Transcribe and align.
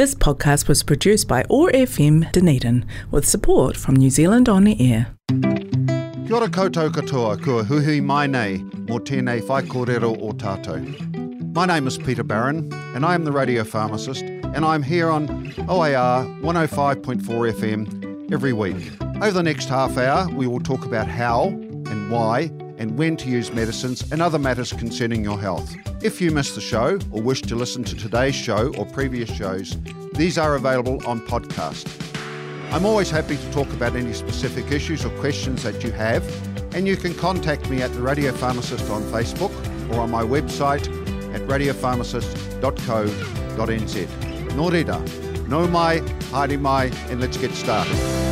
This 0.00 0.14
podcast 0.14 0.66
was 0.66 0.82
produced 0.82 1.28
by 1.28 1.44
OAR 1.50 1.70
FM 1.72 2.32
Dunedin 2.32 2.86
with 3.10 3.28
support 3.28 3.76
from 3.76 3.96
New 3.96 4.08
Zealand 4.08 4.48
On 4.48 4.66
Air. 4.66 5.14
Kia 5.28 6.36
ora 6.36 6.48
koutou 6.48 6.88
katoa, 6.88 7.36
kua 7.44 7.64
huhui 7.64 8.02
mai 8.02 8.26
nei, 8.26 8.60
mō 8.86 9.00
tēnei 9.00 9.46
whai 9.46 9.60
kōrero 9.60 10.16
o 10.22 10.32
tātou. 10.32 10.80
My 11.54 11.66
name 11.66 11.86
is 11.86 11.98
Peter 11.98 12.22
Barron, 12.22 12.72
and 12.94 13.04
I 13.04 13.14
am 13.14 13.24
the 13.24 13.32
radio 13.32 13.62
pharmacist, 13.62 14.22
and 14.22 14.64
I'm 14.64 14.82
here 14.82 15.10
on 15.10 15.52
OAR 15.68 16.24
105.4 16.40 17.52
FM 17.52 18.32
every 18.32 18.54
week. 18.54 18.90
Over 19.16 19.32
the 19.32 19.42
next 19.42 19.68
half 19.68 19.98
hour, 19.98 20.34
we 20.34 20.46
will 20.46 20.60
talk 20.60 20.86
about 20.86 21.08
how 21.08 21.48
and 21.48 22.10
why 22.10 22.50
and 22.80 22.98
when 22.98 23.16
to 23.18 23.28
use 23.28 23.52
medicines 23.52 24.10
and 24.10 24.22
other 24.22 24.38
matters 24.38 24.72
concerning 24.72 25.22
your 25.22 25.38
health. 25.38 25.76
If 26.02 26.18
you 26.20 26.30
missed 26.30 26.54
the 26.54 26.62
show 26.62 26.98
or 27.12 27.22
wish 27.22 27.42
to 27.42 27.54
listen 27.54 27.84
to 27.84 27.94
today's 27.94 28.34
show 28.34 28.74
or 28.76 28.86
previous 28.86 29.30
shows, 29.30 29.76
these 30.14 30.38
are 30.38 30.54
available 30.56 31.06
on 31.06 31.20
podcast. 31.20 31.86
I'm 32.72 32.86
always 32.86 33.10
happy 33.10 33.36
to 33.36 33.52
talk 33.52 33.70
about 33.74 33.96
any 33.96 34.14
specific 34.14 34.72
issues 34.72 35.04
or 35.04 35.10
questions 35.20 35.62
that 35.62 35.84
you 35.84 35.92
have, 35.92 36.24
and 36.74 36.88
you 36.88 36.96
can 36.96 37.12
contact 37.14 37.68
me 37.68 37.82
at 37.82 37.92
the 37.92 38.00
Radio 38.00 38.32
Pharmacist 38.32 38.88
on 38.90 39.02
Facebook 39.04 39.52
or 39.92 40.00
on 40.00 40.10
my 40.10 40.22
website 40.22 40.88
at 41.34 41.42
radiopharmacist.co.nz. 41.42 44.06
Nō 44.50 44.70
reira, 44.70 45.00
no 45.48 45.68
mai, 45.68 46.00
haere 46.32 46.58
mai, 46.58 46.90
and 47.10 47.20
let's 47.20 47.36
get 47.36 47.52
started. 47.52 48.29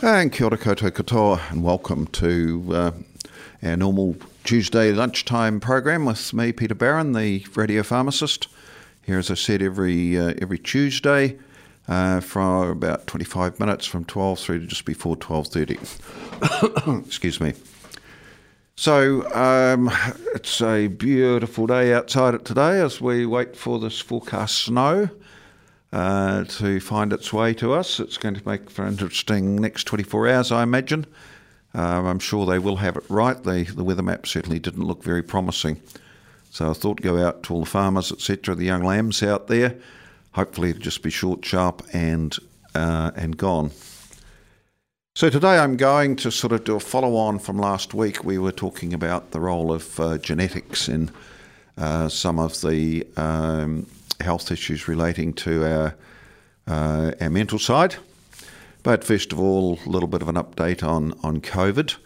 And 0.00 0.32
kia 0.32 0.46
ora 0.46 0.56
koutou 0.56 0.92
katoa, 0.92 1.50
and 1.50 1.64
welcome 1.64 2.06
to 2.06 2.64
uh, 2.70 2.92
our 3.64 3.76
normal 3.76 4.14
Tuesday 4.44 4.92
lunchtime 4.92 5.58
program 5.58 6.04
with 6.04 6.32
me, 6.32 6.52
Peter 6.52 6.76
Barron, 6.76 7.14
the 7.14 7.44
radio 7.56 7.82
pharmacist. 7.82 8.46
Here, 9.02 9.18
as 9.18 9.28
I 9.28 9.34
said, 9.34 9.60
every 9.60 10.16
uh, 10.16 10.34
every 10.40 10.60
Tuesday 10.60 11.36
uh, 11.88 12.20
for 12.20 12.70
about 12.70 13.08
25 13.08 13.58
minutes 13.58 13.86
from 13.86 14.04
12 14.04 14.38
through 14.38 14.60
to 14.60 14.66
just 14.66 14.84
before 14.84 15.16
12.30. 15.16 17.04
Excuse 17.06 17.40
me. 17.40 17.54
So 18.76 19.28
um, 19.34 19.90
it's 20.32 20.60
a 20.60 20.86
beautiful 20.86 21.66
day 21.66 21.92
outside 21.92 22.34
it 22.34 22.44
today 22.44 22.80
as 22.80 23.00
we 23.00 23.26
wait 23.26 23.56
for 23.56 23.80
this 23.80 23.98
forecast 24.00 24.58
snow 24.66 25.10
uh, 25.92 26.44
to 26.44 26.80
find 26.80 27.12
its 27.12 27.32
way 27.32 27.54
to 27.54 27.72
us. 27.72 28.00
It's 28.00 28.18
going 28.18 28.34
to 28.34 28.48
make 28.48 28.70
for 28.70 28.84
an 28.84 28.88
interesting 28.90 29.56
next 29.56 29.84
24 29.84 30.28
hours, 30.28 30.52
I 30.52 30.62
imagine. 30.62 31.06
Um, 31.74 32.06
I'm 32.06 32.18
sure 32.18 32.46
they 32.46 32.58
will 32.58 32.76
have 32.76 32.96
it 32.96 33.04
right. 33.08 33.42
They, 33.42 33.64
the 33.64 33.84
weather 33.84 34.02
map 34.02 34.26
certainly 34.26 34.58
didn't 34.58 34.84
look 34.84 35.02
very 35.02 35.22
promising. 35.22 35.80
So 36.50 36.70
I 36.70 36.72
thought 36.72 37.00
go 37.02 37.24
out 37.24 37.42
to 37.44 37.54
all 37.54 37.60
the 37.60 37.70
farmers, 37.70 38.10
etc., 38.10 38.54
the 38.54 38.64
young 38.64 38.82
lambs 38.82 39.22
out 39.22 39.48
there. 39.48 39.76
Hopefully 40.32 40.70
it'll 40.70 40.82
just 40.82 41.02
be 41.02 41.10
short, 41.10 41.44
sharp, 41.44 41.82
and 41.92 42.36
uh, 42.74 43.10
and 43.16 43.36
gone. 43.36 43.70
So 45.14 45.30
today 45.30 45.58
I'm 45.58 45.76
going 45.76 46.16
to 46.16 46.30
sort 46.30 46.52
of 46.52 46.64
do 46.64 46.76
a 46.76 46.80
follow 46.80 47.16
on 47.16 47.38
from 47.38 47.58
last 47.58 47.92
week. 47.92 48.24
We 48.24 48.38
were 48.38 48.52
talking 48.52 48.94
about 48.94 49.32
the 49.32 49.40
role 49.40 49.72
of 49.72 49.98
uh, 49.98 50.18
genetics 50.18 50.88
in 50.88 51.10
uh, 51.76 52.08
some 52.08 52.38
of 52.38 52.60
the 52.60 53.06
um, 53.16 53.86
health 54.20 54.50
issues 54.50 54.88
relating 54.88 55.32
to 55.32 55.64
our 55.64 55.94
uh, 56.66 57.12
our 57.20 57.30
mental 57.30 57.58
side. 57.58 57.96
But 58.82 59.04
first 59.04 59.32
of 59.32 59.40
all, 59.40 59.78
a 59.84 59.88
little 59.88 60.08
bit 60.08 60.22
of 60.22 60.28
an 60.28 60.36
update 60.36 60.82
on 60.82 61.12
on 61.22 61.40
COVID. 61.40 61.96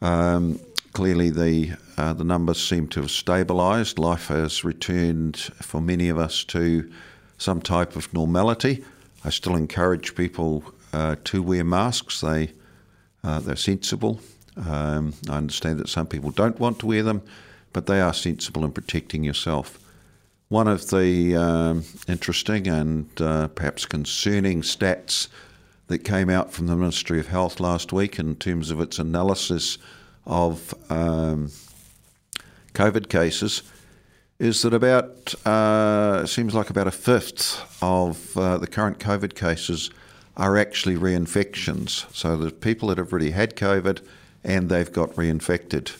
Um, 0.00 0.60
clearly, 0.92 1.30
the 1.30 1.76
uh, 1.96 2.12
the 2.12 2.24
numbers 2.24 2.60
seem 2.66 2.88
to 2.88 3.00
have 3.00 3.10
stabilised. 3.10 3.98
Life 3.98 4.28
has 4.28 4.64
returned 4.64 5.36
for 5.36 5.80
many 5.80 6.08
of 6.08 6.18
us 6.18 6.44
to 6.44 6.90
some 7.38 7.60
type 7.60 7.96
of 7.96 8.12
normality. 8.12 8.84
I 9.24 9.30
still 9.30 9.56
encourage 9.56 10.14
people 10.14 10.64
uh, 10.92 11.16
to 11.24 11.42
wear 11.42 11.64
masks. 11.64 12.20
They 12.20 12.52
uh, 13.24 13.40
they're 13.40 13.56
sensible. 13.56 14.20
Um, 14.56 15.14
I 15.28 15.36
understand 15.36 15.78
that 15.78 15.88
some 15.88 16.06
people 16.06 16.30
don't 16.30 16.58
want 16.58 16.80
to 16.80 16.86
wear 16.86 17.02
them, 17.02 17.22
but 17.72 17.86
they 17.86 18.00
are 18.00 18.12
sensible 18.12 18.64
in 18.64 18.72
protecting 18.72 19.22
yourself. 19.24 19.78
One 20.48 20.66
of 20.66 20.88
the 20.88 21.36
um, 21.36 21.84
interesting 22.06 22.68
and 22.68 23.06
uh, 23.20 23.48
perhaps 23.48 23.84
concerning 23.84 24.62
stats 24.62 25.28
that 25.88 25.98
came 25.98 26.30
out 26.30 26.54
from 26.54 26.68
the 26.68 26.76
Ministry 26.76 27.20
of 27.20 27.28
Health 27.28 27.60
last 27.60 27.92
week 27.92 28.18
in 28.18 28.34
terms 28.34 28.70
of 28.70 28.80
its 28.80 28.98
analysis 28.98 29.76
of 30.26 30.74
um, 30.88 31.50
COVID 32.72 33.10
cases 33.10 33.62
is 34.38 34.62
that 34.62 34.72
about 34.72 35.34
uh, 35.44 36.24
seems 36.24 36.54
like 36.54 36.70
about 36.70 36.86
a 36.86 36.92
fifth 36.92 37.60
of 37.82 38.34
uh, 38.34 38.56
the 38.56 38.66
current 38.66 38.98
COVID 38.98 39.34
cases 39.34 39.90
are 40.34 40.56
actually 40.56 40.96
reinfections. 40.96 42.10
So 42.14 42.36
the 42.36 42.52
people 42.52 42.88
that 42.88 42.96
have 42.96 43.12
already 43.12 43.32
had 43.32 43.54
COVID 43.54 44.00
and 44.44 44.70
they've 44.70 44.90
got 44.90 45.10
reinfected, 45.10 45.94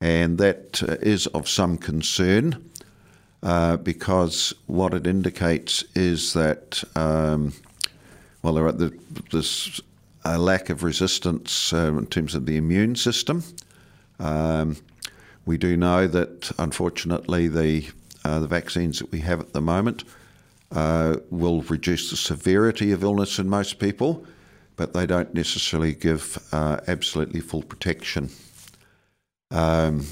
and 0.00 0.38
that 0.38 0.82
uh, 0.82 1.36
of 1.36 1.46
some 1.46 1.76
concern 1.76 2.69
uh, 3.42 3.76
because 3.76 4.54
what 4.66 4.94
it 4.94 5.06
indicates 5.06 5.84
is 5.94 6.32
that, 6.34 6.82
um, 6.96 7.52
well, 8.42 8.54
there 8.54 8.66
are 8.66 8.72
the, 8.72 8.98
there's 9.30 9.80
a 10.24 10.38
lack 10.38 10.70
of 10.70 10.82
resistance 10.82 11.72
uh, 11.72 11.92
in 11.96 12.06
terms 12.06 12.34
of 12.34 12.46
the 12.46 12.56
immune 12.56 12.94
system. 12.94 13.42
Um, 14.18 14.76
we 15.46 15.56
do 15.56 15.76
know 15.76 16.06
that, 16.06 16.52
unfortunately, 16.58 17.48
the 17.48 17.86
uh, 18.24 18.38
the 18.38 18.46
vaccines 18.46 18.98
that 18.98 19.10
we 19.10 19.20
have 19.20 19.40
at 19.40 19.52
the 19.52 19.60
moment 19.62 20.04
uh, 20.72 21.16
will 21.30 21.62
reduce 21.62 22.10
the 22.10 22.16
severity 22.16 22.92
of 22.92 23.02
illness 23.02 23.38
in 23.38 23.48
most 23.48 23.78
people, 23.78 24.26
but 24.76 24.92
they 24.92 25.06
don't 25.06 25.32
necessarily 25.34 25.94
give 25.94 26.38
uh, 26.52 26.80
absolutely 26.86 27.40
full 27.40 27.62
protection. 27.62 28.28
Um, 29.50 30.06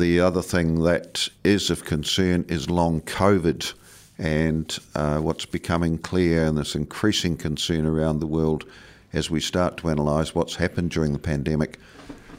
the 0.00 0.18
other 0.18 0.40
thing 0.40 0.82
that 0.82 1.28
is 1.44 1.68
of 1.68 1.84
concern 1.84 2.46
is 2.48 2.70
long 2.70 3.02
COVID, 3.02 3.74
and 4.18 4.78
uh, 4.94 5.18
what's 5.18 5.44
becoming 5.44 5.98
clear, 5.98 6.46
and 6.46 6.56
this 6.56 6.74
increasing 6.74 7.36
concern 7.36 7.84
around 7.84 8.18
the 8.18 8.26
world 8.26 8.64
as 9.12 9.30
we 9.30 9.40
start 9.40 9.76
to 9.76 9.88
analyse 9.88 10.34
what's 10.34 10.56
happened 10.56 10.90
during 10.90 11.12
the 11.12 11.18
pandemic 11.18 11.78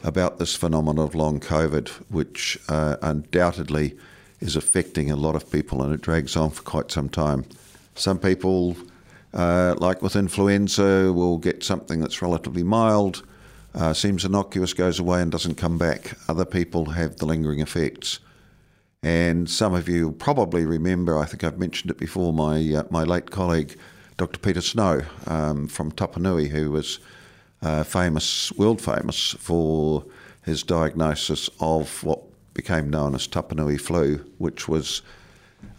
about 0.02 0.38
this 0.38 0.56
phenomenon 0.56 1.04
of 1.04 1.14
long 1.14 1.38
COVID, 1.38 1.88
which 2.10 2.58
uh, 2.68 2.96
undoubtedly 3.00 3.96
is 4.40 4.56
affecting 4.56 5.12
a 5.12 5.16
lot 5.16 5.36
of 5.36 5.50
people 5.52 5.82
and 5.82 5.94
it 5.94 6.00
drags 6.00 6.34
on 6.34 6.50
for 6.50 6.62
quite 6.62 6.90
some 6.90 7.08
time. 7.08 7.44
Some 7.94 8.18
people, 8.18 8.76
uh, 9.32 9.76
like 9.78 10.02
with 10.02 10.16
influenza, 10.16 11.12
will 11.12 11.38
get 11.38 11.62
something 11.62 12.00
that's 12.00 12.20
relatively 12.20 12.64
mild 12.64 13.22
uh, 13.74 13.92
seems 13.92 14.24
innocuous, 14.24 14.74
goes 14.74 14.98
away 14.98 15.22
and 15.22 15.32
doesn't 15.32 15.56
come 15.56 15.78
back. 15.78 16.16
Other 16.28 16.44
people 16.44 16.86
have 16.90 17.16
the 17.16 17.26
lingering 17.26 17.60
effects. 17.60 18.20
And 19.02 19.50
some 19.50 19.74
of 19.74 19.88
you 19.88 20.12
probably 20.12 20.64
remember, 20.64 21.18
I 21.18 21.24
think 21.24 21.42
I've 21.42 21.58
mentioned 21.58 21.90
it 21.90 21.98
before, 21.98 22.32
my, 22.32 22.74
uh, 22.74 22.84
my 22.90 23.02
late 23.02 23.30
colleague, 23.30 23.76
Dr. 24.16 24.38
Peter 24.38 24.60
Snow 24.60 25.02
um, 25.26 25.66
from 25.66 25.90
Tapanui, 25.90 26.48
who 26.48 26.70
was 26.70 27.00
uh, 27.62 27.82
famous, 27.82 28.52
world 28.52 28.80
famous, 28.80 29.32
for 29.38 30.04
his 30.44 30.62
diagnosis 30.62 31.48
of 31.60 32.04
what 32.04 32.20
became 32.54 32.90
known 32.90 33.14
as 33.14 33.26
Tapanui 33.26 33.80
flu, 33.80 34.24
which 34.38 34.68
was 34.68 35.02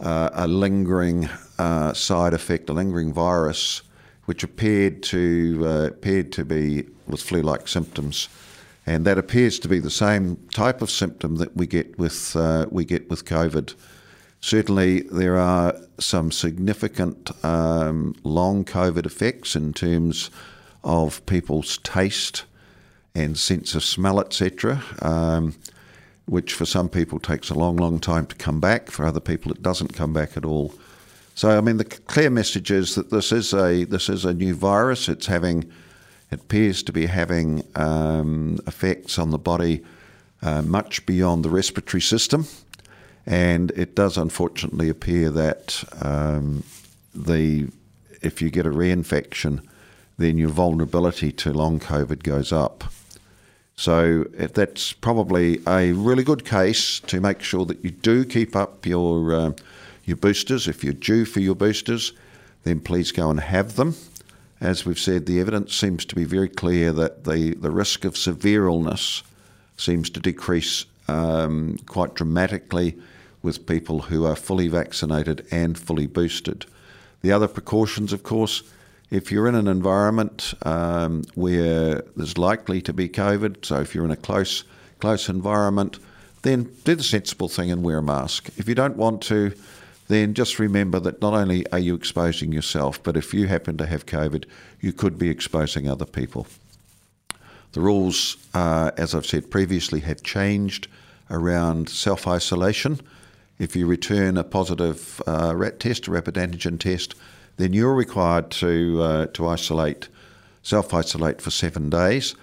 uh, 0.00 0.30
a 0.32 0.46
lingering 0.46 1.28
uh, 1.58 1.92
side 1.92 2.34
effect, 2.34 2.68
a 2.68 2.72
lingering 2.72 3.12
virus, 3.12 3.82
which 4.26 4.42
appeared 4.42 5.02
to 5.02 5.62
uh, 5.64 5.86
appeared 5.86 6.32
to 6.32 6.44
be 6.44 6.84
with 7.06 7.22
flu-like 7.22 7.68
symptoms, 7.68 8.28
and 8.86 9.04
that 9.04 9.18
appears 9.18 9.58
to 9.60 9.68
be 9.68 9.78
the 9.78 9.90
same 9.90 10.36
type 10.52 10.82
of 10.82 10.90
symptom 10.90 11.36
that 11.36 11.56
we 11.56 11.66
get 11.66 11.98
with 11.98 12.34
uh, 12.36 12.66
we 12.70 12.84
get 12.84 13.08
with 13.10 13.24
COVID. 13.24 13.74
Certainly, 14.40 15.02
there 15.10 15.38
are 15.38 15.74
some 15.98 16.30
significant 16.30 17.30
um, 17.44 18.14
long 18.24 18.64
COVID 18.64 19.06
effects 19.06 19.56
in 19.56 19.72
terms 19.72 20.30
of 20.82 21.24
people's 21.24 21.78
taste 21.78 22.44
and 23.14 23.38
sense 23.38 23.74
of 23.74 23.82
smell, 23.82 24.20
etc. 24.20 24.82
Um, 25.00 25.54
which 26.26 26.54
for 26.54 26.64
some 26.64 26.88
people 26.88 27.18
takes 27.18 27.50
a 27.50 27.54
long, 27.54 27.76
long 27.76 27.98
time 27.98 28.26
to 28.26 28.36
come 28.36 28.60
back. 28.60 28.90
For 28.90 29.04
other 29.04 29.20
people, 29.20 29.52
it 29.52 29.62
doesn't 29.62 29.94
come 29.94 30.12
back 30.12 30.36
at 30.36 30.44
all. 30.44 30.74
So, 31.34 31.56
I 31.58 31.60
mean, 31.60 31.78
the 31.78 31.84
clear 31.84 32.30
message 32.30 32.70
is 32.70 32.94
that 32.94 33.10
this 33.10 33.32
is 33.32 33.52
a 33.52 33.84
this 33.84 34.08
is 34.08 34.24
a 34.24 34.32
new 34.32 34.54
virus. 34.54 35.08
It's 35.08 35.26
having 35.26 35.70
it 36.30 36.40
appears 36.40 36.82
to 36.84 36.92
be 36.92 37.06
having 37.06 37.64
um, 37.74 38.60
effects 38.66 39.18
on 39.18 39.30
the 39.30 39.38
body 39.38 39.84
uh, 40.42 40.62
much 40.62 41.04
beyond 41.06 41.44
the 41.44 41.50
respiratory 41.50 42.00
system, 42.00 42.46
and 43.26 43.72
it 43.72 43.96
does 43.96 44.16
unfortunately 44.16 44.88
appear 44.88 45.30
that 45.30 45.84
um, 46.02 46.62
the 47.14 47.68
if 48.22 48.40
you 48.40 48.50
get 48.50 48.64
a 48.64 48.70
reinfection, 48.70 49.60
then 50.18 50.38
your 50.38 50.50
vulnerability 50.50 51.32
to 51.32 51.52
long 51.52 51.80
COVID 51.80 52.22
goes 52.22 52.52
up. 52.52 52.84
So 53.76 54.24
that's 54.32 54.92
probably 54.92 55.58
a 55.66 55.90
really 55.92 56.22
good 56.22 56.44
case 56.44 57.00
to 57.00 57.20
make 57.20 57.42
sure 57.42 57.64
that 57.66 57.82
you 57.84 57.90
do 57.90 58.24
keep 58.24 58.54
up 58.54 58.86
your 58.86 59.34
uh, 59.34 59.52
your 60.04 60.16
boosters. 60.16 60.68
If 60.68 60.84
you're 60.84 60.92
due 60.92 61.24
for 61.24 61.40
your 61.40 61.54
boosters, 61.54 62.12
then 62.62 62.80
please 62.80 63.12
go 63.12 63.30
and 63.30 63.40
have 63.40 63.76
them. 63.76 63.94
As 64.60 64.86
we've 64.86 64.98
said, 64.98 65.26
the 65.26 65.40
evidence 65.40 65.74
seems 65.74 66.04
to 66.06 66.14
be 66.14 66.24
very 66.24 66.48
clear 66.48 66.92
that 66.92 67.24
the, 67.24 67.54
the 67.54 67.70
risk 67.70 68.04
of 68.04 68.16
severe 68.16 68.66
illness 68.66 69.22
seems 69.76 70.08
to 70.10 70.20
decrease 70.20 70.86
um, 71.08 71.76
quite 71.86 72.14
dramatically 72.14 72.96
with 73.42 73.66
people 73.66 74.02
who 74.02 74.24
are 74.24 74.36
fully 74.36 74.68
vaccinated 74.68 75.46
and 75.50 75.78
fully 75.78 76.06
boosted. 76.06 76.64
The 77.20 77.32
other 77.32 77.48
precautions, 77.48 78.12
of 78.12 78.22
course, 78.22 78.62
if 79.10 79.30
you're 79.30 79.48
in 79.48 79.54
an 79.54 79.68
environment 79.68 80.54
um, 80.62 81.24
where 81.34 82.02
there's 82.16 82.38
likely 82.38 82.80
to 82.82 82.92
be 82.92 83.08
COVID, 83.08 83.64
so 83.64 83.80
if 83.80 83.94
you're 83.94 84.04
in 84.04 84.10
a 84.10 84.16
close 84.16 84.64
close 84.98 85.28
environment, 85.28 85.98
then 86.42 86.70
do 86.84 86.94
the 86.94 87.02
sensible 87.02 87.48
thing 87.48 87.70
and 87.70 87.82
wear 87.82 87.98
a 87.98 88.02
mask. 88.02 88.48
If 88.56 88.68
you 88.68 88.74
don't 88.74 88.96
want 88.96 89.20
to, 89.24 89.52
then 90.08 90.34
just 90.34 90.58
remember 90.58 91.00
that 91.00 91.22
not 91.22 91.34
only 91.34 91.66
are 91.70 91.78
you 91.78 91.94
exposing 91.94 92.52
yourself, 92.52 93.02
but 93.02 93.16
if 93.16 93.32
you 93.32 93.46
happen 93.46 93.76
to 93.78 93.86
have 93.86 94.06
COVID, 94.06 94.44
you 94.80 94.92
could 94.92 95.18
be 95.18 95.30
exposing 95.30 95.88
other 95.88 96.04
people. 96.04 96.46
The 97.72 97.80
rules, 97.80 98.36
uh, 98.54 98.90
as 98.96 99.14
I've 99.14 99.26
said 99.26 99.50
previously, 99.50 100.00
have 100.00 100.22
changed 100.22 100.88
around 101.30 101.88
self 101.88 102.28
isolation. 102.28 103.00
If 103.58 103.74
you 103.74 103.86
return 103.86 104.36
a 104.36 104.44
positive 104.44 105.22
uh, 105.26 105.54
RAT 105.56 105.80
test, 105.80 106.06
a 106.06 106.10
rapid 106.10 106.34
antigen 106.34 106.78
test, 106.78 107.14
then 107.56 107.72
you're 107.72 107.94
required 107.94 108.50
to 108.52 109.02
uh, 109.02 109.26
to 109.26 109.48
isolate, 109.48 110.08
self 110.62 110.92
isolate 110.92 111.40
for 111.40 111.50
seven 111.50 111.88
days. 111.88 112.34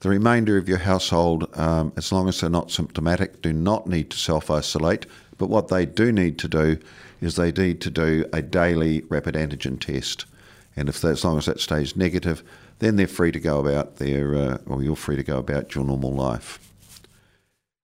The 0.00 0.08
remainder 0.08 0.56
of 0.56 0.68
your 0.68 0.78
household, 0.78 1.54
um, 1.58 1.92
as 1.96 2.10
long 2.10 2.28
as 2.28 2.40
they're 2.40 2.48
not 2.48 2.70
symptomatic, 2.70 3.42
do 3.42 3.52
not 3.52 3.86
need 3.86 4.10
to 4.10 4.16
self 4.16 4.50
isolate. 4.50 5.06
But 5.40 5.48
what 5.48 5.68
they 5.68 5.86
do 5.86 6.12
need 6.12 6.38
to 6.40 6.48
do 6.48 6.78
is 7.22 7.36
they 7.36 7.50
need 7.50 7.80
to 7.80 7.90
do 7.90 8.26
a 8.30 8.42
daily 8.42 9.00
rapid 9.08 9.34
antigen 9.34 9.80
test. 9.80 10.26
And 10.76 10.86
if 10.86 11.00
they, 11.00 11.08
as 11.08 11.24
long 11.24 11.38
as 11.38 11.46
that 11.46 11.60
stays 11.60 11.96
negative, 11.96 12.42
then 12.78 12.96
they're 12.96 13.06
free 13.06 13.32
to 13.32 13.40
go 13.40 13.58
about 13.58 13.96
their, 13.96 14.34
uh, 14.34 14.58
or 14.66 14.82
you're 14.82 14.96
free 14.96 15.16
to 15.16 15.22
go 15.22 15.38
about 15.38 15.74
your 15.74 15.84
normal 15.84 16.12
life. 16.12 16.58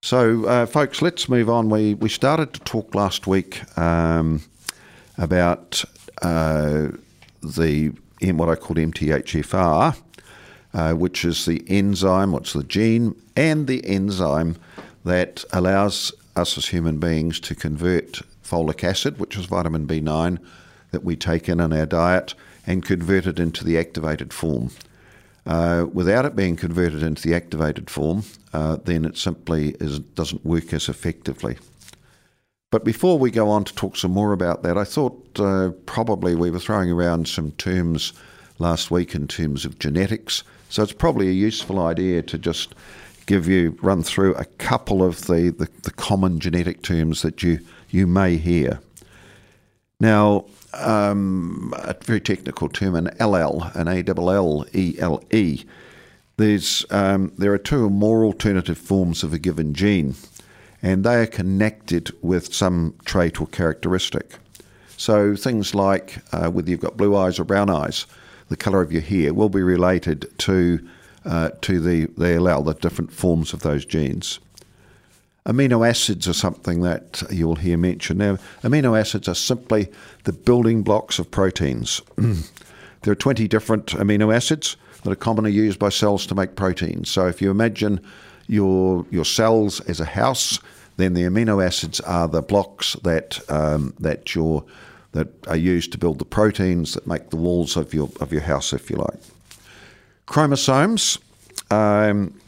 So, 0.03 0.45
uh, 0.45 0.67
folks, 0.67 1.01
let's 1.01 1.31
move 1.31 1.49
on. 1.49 1.71
We 1.71 1.95
we 1.95 2.11
started 2.11 2.53
to 2.53 2.61
talk 2.61 2.95
last 2.95 3.27
week 3.27 3.63
um, 3.79 4.43
about 5.17 5.83
uh, 6.21 6.89
the 7.43 7.93
what 8.21 8.51
I 8.51 8.55
called 8.55 8.79
MTHFR, 8.79 9.97
uh, 10.75 10.93
which 10.93 11.25
is 11.25 11.47
the 11.47 11.65
enzyme, 11.69 12.33
what's 12.33 12.53
the 12.53 12.65
gene, 12.65 13.17
and 13.35 13.67
the 13.67 13.85
enzyme 13.87 14.57
that 15.05 15.43
allows 15.55 16.13
us 16.37 16.57
as 16.59 16.67
human 16.67 16.99
beings 16.99 17.41
to 17.41 17.55
convert 17.55 18.23
folic 18.45 18.85
acid, 18.85 19.19
which 19.19 19.37
is 19.37 19.47
vitamin 19.47 19.87
B9 19.87 20.39
that 20.91 21.05
we 21.05 21.17
take 21.17 21.49
in 21.49 21.61
in 21.61 21.73
our 21.73 21.87
diet, 21.87 22.35
and 22.67 22.85
convert 22.85 23.27
it 23.27 23.39
into 23.39 23.65
the 23.65 23.79
activated 23.79 24.33
form. 24.33 24.71
Uh, 25.47 25.87
without 25.93 26.25
it 26.25 26.35
being 26.35 26.57
converted 26.57 27.03
into 27.03 27.23
the 27.23 27.35
activated 27.35 27.89
form, 27.89 28.25
uh, 28.53 28.77
then 28.85 29.05
it 29.05 29.17
simply 29.17 29.77
is, 29.81 30.01
doesn't 30.01 30.45
work 30.45 30.73
as 30.73 30.89
effectively. 30.89 31.57
But 32.73 32.85
before 32.85 33.19
we 33.19 33.31
go 33.31 33.49
on 33.49 33.65
to 33.65 33.75
talk 33.75 33.97
some 33.97 34.11
more 34.11 34.33
about 34.33 34.65
that, 34.65 34.77
I 34.77 34.85
thought 34.85 35.39
uh, 35.39 35.71
probably 35.87 36.35
we 36.35 36.51
were 36.51 36.59
throwing 36.59 36.91
around 36.91 37.29
some 37.29 37.53
terms 37.53 38.13
last 38.59 38.91
week 38.91 39.15
in 39.15 39.29
terms 39.29 39.65
of 39.65 39.79
genetics. 39.79 40.43
So 40.69 40.83
it's 40.83 40.93
probably 40.93 41.29
a 41.29 41.33
useful 41.33 41.79
idea 41.79 42.23
to 42.23 42.39
just 42.39 42.75
give 43.27 43.49
you 43.49 43.77
run 43.83 44.03
through 44.03 44.35
a 44.35 44.45
couple 44.45 45.03
of 45.03 45.27
the, 45.27 45.51
the, 45.51 45.69
the 45.83 45.91
common 45.91 46.39
genetic 46.41 46.83
terms 46.83 47.23
that 47.23 47.43
you, 47.43 47.59
you 47.91 48.07
may 48.07 48.37
hear. 48.37 48.81
Now, 49.99 50.47
um, 50.75 51.75
a 51.79 51.95
very 52.03 52.21
technical 52.21 52.69
term, 52.69 52.95
an 52.95 53.09
allele, 53.19 53.75
an 53.75 53.89
A-L-L-E-L-E. 53.89 55.65
There's, 56.37 56.87
um, 56.91 57.33
there 57.39 57.53
are 57.53 57.59
two 57.59 57.87
or 57.87 57.91
more 57.91 58.25
alternative 58.25 58.79
forms 58.79 59.23
of 59.23 59.33
a 59.33 59.39
given 59.39 59.73
gene, 59.75 60.15
and 60.83 61.03
they 61.03 61.17
are 61.17 61.27
connected 61.27 62.13
with 62.23 62.55
some 62.55 62.95
trait 63.07 63.41
or 63.41 63.47
characteristic. 63.47 64.37
So 64.99 65.35
things 65.35 65.75
like 65.75 66.19
uh, 66.33 66.51
whether 66.51 66.71
you've 66.71 66.81
got 66.81 66.97
blue 66.97 67.17
eyes 67.17 67.39
or 67.39 67.45
brown 67.45 67.71
eyes, 67.71 68.07
the 68.49 68.57
colour 68.57 68.83
of 68.83 68.93
your 68.93 69.03
hair 69.03 69.35
will 69.35 69.49
be 69.49 69.63
related 69.63 70.27
to 70.39 70.87
uh, 71.27 71.51
to 71.61 71.81
the, 71.81 72.07
the 72.17 72.37
allele, 72.37 72.65
the 72.65 72.75
different 72.75 73.13
forms 73.13 73.53
of 73.53 73.61
those 73.61 73.85
genes. 73.85 74.39
Amino 75.45 75.89
acids 75.89 76.27
are 76.27 76.33
something 76.33 76.81
that 76.81 77.23
you'll 77.31 77.57
hear 77.57 77.77
mentioned. 77.77 78.19
Now, 78.19 78.39
amino 78.63 78.99
acids 78.99 79.29
are 79.29 79.35
simply 79.35 79.89
the 80.25 80.33
building 80.33 80.83
blocks 80.83 81.19
of 81.19 81.31
proteins. 81.31 82.01
there 82.17 83.13
are 83.13 83.15
20 83.15 83.47
different 83.47 83.87
amino 83.89 84.35
acids 84.35 84.77
that 85.03 85.11
are 85.11 85.17
commonly 85.17 85.53
used 85.53 85.79
by 85.79 85.89
cells 85.89 86.27
to 86.27 86.35
make 86.35 86.57
proteins. 86.57 87.09
So 87.11 87.29
if 87.29 87.41
you 87.41 87.51
imagine 87.51 88.01
your, 88.49 89.07
your 89.11 89.25
cells 89.25 89.81
as 89.83 90.01
a 90.01 90.05
house, 90.05 90.59
then 90.97 91.15
the 91.15 91.23
amino 91.23 91.65
acids 91.65 92.01
are 92.01 92.27
the 92.27 92.43
blocks 92.43 92.95
that, 93.05 93.39
um, 93.51 93.95
that, 94.01 94.35
your, 94.35 94.65
that 95.13 95.29
are 95.47 95.57
used 95.57 95.93
to 95.93 95.99
build 95.99 96.19
the 96.19 96.25
proteins 96.25 96.95
that 96.95 97.07
make 97.07 97.31
the 97.31 97.37
walls 97.37 97.77
of 97.77 97.95
your, 97.95 98.11
of 98.21 98.33
your 98.33 98.43
house, 98.43 98.73
if 98.73 98.91
you 98.91 98.97
like. 98.97 99.21
Chromosomes. 100.27 101.19
Um, 101.71 102.39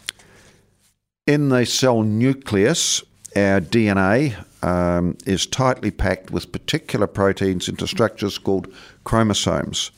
in 1.26 1.48
the 1.48 1.64
cell 1.64 2.02
nucleus, 2.02 3.02
our 3.36 3.60
DNA 3.60 4.34
um, 4.64 5.16
is 5.26 5.46
tightly 5.46 5.90
packed 5.90 6.30
with 6.30 6.52
particular 6.52 7.06
proteins 7.06 7.68
into 7.68 7.86
structures 7.86 8.38
called 8.38 8.72
chromosomes. 9.04 9.90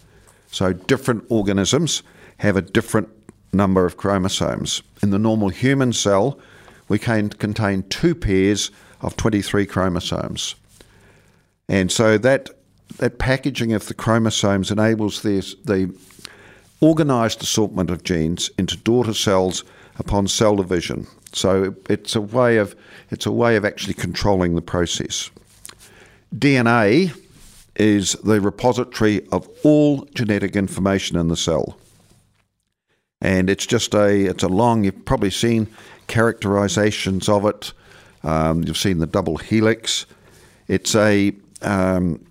So 0.51 0.73
different 0.73 1.25
organisms 1.29 2.03
have 2.39 2.57
a 2.57 2.63
different 2.63 3.09
number 3.53 3.87
of 3.87 3.97
chromosomes. 3.97 4.83
In 5.03 5.11
the 5.11 5.19
normal 5.19 5.49
human 5.49 5.93
cell, 5.93 6.39
we 6.89 6.99
can 6.99 7.29
contain 7.31 7.85
two 7.85 8.15
pairs 8.15 8.71
of 9.01 9.17
23 9.17 9.67
chromosomes. 9.67 10.55
And 11.69 11.91
so 11.91 12.19
that 12.19 12.51
that 12.99 13.19
packaging 13.19 13.73
of 13.73 13.87
the 13.87 13.95
chromosomes 13.95 14.71
enables 14.71 15.23
this, 15.23 15.55
the 15.65 15.95
organised 16.83 17.43
assortment 17.43 17.91
of 17.91 18.03
genes 18.05 18.51
into 18.59 18.77
daughter 18.77 19.15
cells 19.15 19.65
upon 19.99 20.27
cell 20.27 20.57
division. 20.57 21.07
So 21.33 21.75
it's 21.89 22.17
a 22.17 22.21
way 22.21 22.57
of 22.57 22.75
it's 23.11 23.27
a 23.27 23.33
way 23.33 23.57
of 23.57 23.65
actually 23.65 23.95
controlling 23.95 24.55
the 24.55 24.63
process. 24.63 25.31
DNA 26.35 27.17
is 27.77 28.13
the 28.25 28.41
repository 28.41 29.27
of 29.31 29.49
all 29.63 30.05
genetic 30.15 30.57
information 30.57 31.17
in 31.17 31.29
the 31.29 31.37
cell. 31.37 31.79
And 33.21 33.51
it's 33.51 33.67
just 33.67 33.95
a 33.95 34.27
it's 34.27 34.43
a 34.43 34.49
long 34.49 34.85
you've 34.85 35.05
probably 35.05 35.31
seen 35.31 35.69
characterizations 36.07 37.29
of 37.29 37.45
it. 37.45 37.73
Um, 38.23 38.65
you've 38.65 38.79
seen 38.79 38.99
the 38.99 39.07
double 39.07 39.37
helix. 39.37 40.07
It's 40.69 40.95
a 40.95 41.33
um, 41.63 42.25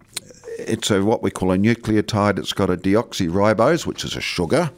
it's 0.70 0.92
a 0.92 1.04
what 1.04 1.24
we 1.24 1.32
call 1.32 1.52
a 1.52 1.58
nucleotide. 1.58 2.40
It's 2.40 2.54
got 2.54 2.70
a 2.70 2.78
deoxyribose, 2.78 3.86
which 3.86 4.04
is 4.04 4.16
a 4.16 4.22
sugar, 4.22 4.72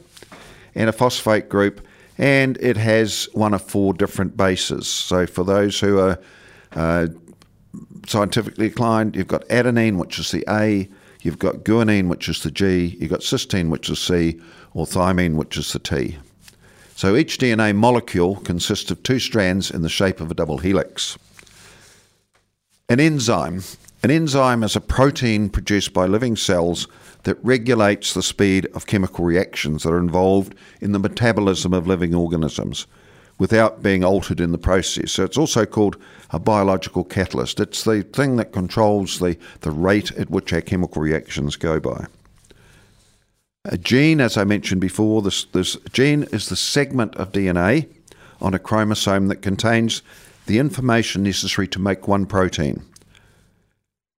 and 0.74 0.88
a 0.88 0.92
phosphate 0.92 1.48
group, 1.48 1.86
and 2.18 2.56
it 2.58 2.76
has 2.76 3.28
one 3.32 3.54
of 3.54 3.62
four 3.62 3.94
different 3.94 4.36
bases. 4.36 4.88
So 4.88 5.26
for 5.26 5.44
those 5.44 5.78
who 5.80 5.98
are 5.98 6.18
uh, 6.72 7.08
scientifically 8.06 8.66
inclined, 8.66 9.16
you've 9.16 9.28
got 9.28 9.46
adenine, 9.48 9.98
which 9.98 10.18
is 10.18 10.30
the 10.30 10.44
A, 10.48 10.88
you've 11.22 11.38
got 11.38 11.64
guanine, 11.64 12.08
which 12.08 12.28
is 12.28 12.42
the 12.42 12.50
G, 12.50 12.96
you've 12.98 13.10
got 13.10 13.20
cysteine, 13.20 13.70
which 13.70 13.88
is 13.88 13.98
C, 13.98 14.40
or 14.74 14.86
thymine, 14.86 15.34
which 15.34 15.56
is 15.56 15.72
the 15.72 15.78
T. 15.78 16.16
So 16.96 17.16
each 17.16 17.38
DNA 17.38 17.74
molecule 17.74 18.36
consists 18.36 18.90
of 18.90 19.02
two 19.02 19.18
strands 19.18 19.70
in 19.70 19.82
the 19.82 19.88
shape 19.88 20.20
of 20.20 20.30
a 20.30 20.34
double 20.34 20.58
helix. 20.58 21.18
An 22.88 23.00
enzyme 23.00 23.62
an 24.02 24.10
enzyme 24.10 24.64
is 24.64 24.74
a 24.74 24.80
protein 24.80 25.48
produced 25.48 25.92
by 25.92 26.06
living 26.06 26.34
cells 26.34 26.88
that 27.22 27.38
regulates 27.44 28.14
the 28.14 28.22
speed 28.22 28.66
of 28.74 28.86
chemical 28.86 29.24
reactions 29.24 29.84
that 29.84 29.92
are 29.92 29.98
involved 29.98 30.54
in 30.80 30.90
the 30.90 30.98
metabolism 30.98 31.72
of 31.72 31.86
living 31.86 32.14
organisms 32.14 32.86
without 33.38 33.82
being 33.82 34.04
altered 34.04 34.40
in 34.40 34.52
the 34.52 34.58
process. 34.58 35.12
So 35.12 35.24
it's 35.24 35.38
also 35.38 35.64
called 35.64 35.96
a 36.30 36.38
biological 36.38 37.04
catalyst. 37.04 37.60
It's 37.60 37.84
the 37.84 38.02
thing 38.02 38.36
that 38.36 38.52
controls 38.52 39.20
the, 39.20 39.36
the 39.60 39.70
rate 39.70 40.10
at 40.12 40.30
which 40.30 40.52
our 40.52 40.60
chemical 40.60 41.00
reactions 41.00 41.56
go 41.56 41.78
by. 41.78 42.06
A 43.64 43.78
gene, 43.78 44.20
as 44.20 44.36
I 44.36 44.42
mentioned 44.42 44.80
before, 44.80 45.22
this, 45.22 45.44
this 45.44 45.76
gene 45.92 46.24
is 46.32 46.48
the 46.48 46.56
segment 46.56 47.14
of 47.16 47.30
DNA 47.30 47.88
on 48.40 48.54
a 48.54 48.58
chromosome 48.58 49.28
that 49.28 49.42
contains 49.42 50.02
the 50.46 50.58
information 50.58 51.22
necessary 51.22 51.68
to 51.68 51.78
make 51.78 52.08
one 52.08 52.26
protein. 52.26 52.84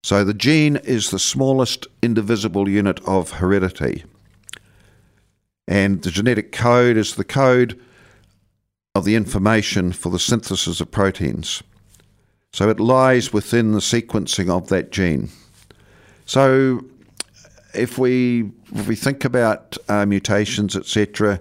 So 0.05 0.23
the 0.23 0.35
gene 0.35 0.75
is 0.75 1.09
the 1.09 1.17
smallest 1.17 1.87
indivisible 2.03 2.69
unit 2.69 2.99
of 3.07 3.31
heredity. 3.31 4.03
And 5.67 6.03
the 6.03 6.11
genetic 6.11 6.51
code 6.51 6.95
is 6.95 7.15
the 7.15 7.23
code 7.23 7.81
of 8.93 9.03
the 9.03 9.15
information 9.15 9.91
for 9.93 10.11
the 10.11 10.19
synthesis 10.19 10.79
of 10.79 10.91
proteins. 10.91 11.63
So 12.53 12.69
it 12.69 12.79
lies 12.79 13.33
within 13.33 13.71
the 13.71 13.79
sequencing 13.79 14.47
of 14.47 14.67
that 14.67 14.91
gene. 14.91 15.29
So 16.27 16.85
if 17.73 17.97
we 17.97 18.51
if 18.75 18.87
we 18.87 18.95
think 18.95 19.25
about 19.25 19.75
uh, 19.89 20.05
mutations, 20.05 20.75
etc., 20.75 21.39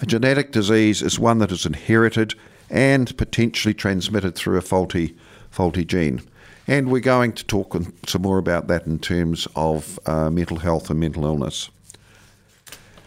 a 0.00 0.06
genetic 0.06 0.52
disease 0.52 1.02
is 1.02 1.18
one 1.18 1.38
that 1.38 1.50
is 1.50 1.66
inherited 1.66 2.36
and 2.70 3.16
potentially 3.16 3.74
transmitted 3.74 4.36
through 4.36 4.56
a 4.56 4.62
faulty 4.62 5.16
faulty 5.50 5.84
gene. 5.84 6.22
And 6.66 6.90
we're 6.90 7.00
going 7.00 7.32
to 7.32 7.44
talk 7.44 7.76
some 8.06 8.22
more 8.22 8.38
about 8.38 8.68
that 8.68 8.86
in 8.86 8.98
terms 8.98 9.46
of 9.54 9.98
uh, 10.06 10.30
mental 10.30 10.58
health 10.58 10.88
and 10.88 10.98
mental 10.98 11.26
illness. 11.26 11.70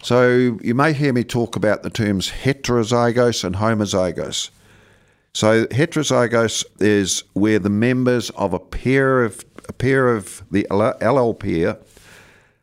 So 0.04 0.58
you 0.62 0.76
may 0.76 0.94
hear 0.94 1.12
me 1.12 1.24
talk 1.24 1.56
about 1.56 1.82
the 1.84 1.90
terms 1.90 2.30
heterozygous 2.30 3.44
and 3.44 3.56
homozygous. 3.56 4.52
So 5.34 5.66
heterozygous 5.66 6.66
is 6.80 7.24
where 7.34 7.60
the 7.60 7.70
members 7.70 8.30
of 8.32 8.54
a 8.54 8.60
pair 8.60 9.24
of 9.24 9.44
a 9.68 9.74
pair 9.74 10.16
of 10.16 10.44
the 10.52 10.66
allele 10.70 11.38
pair 11.38 11.78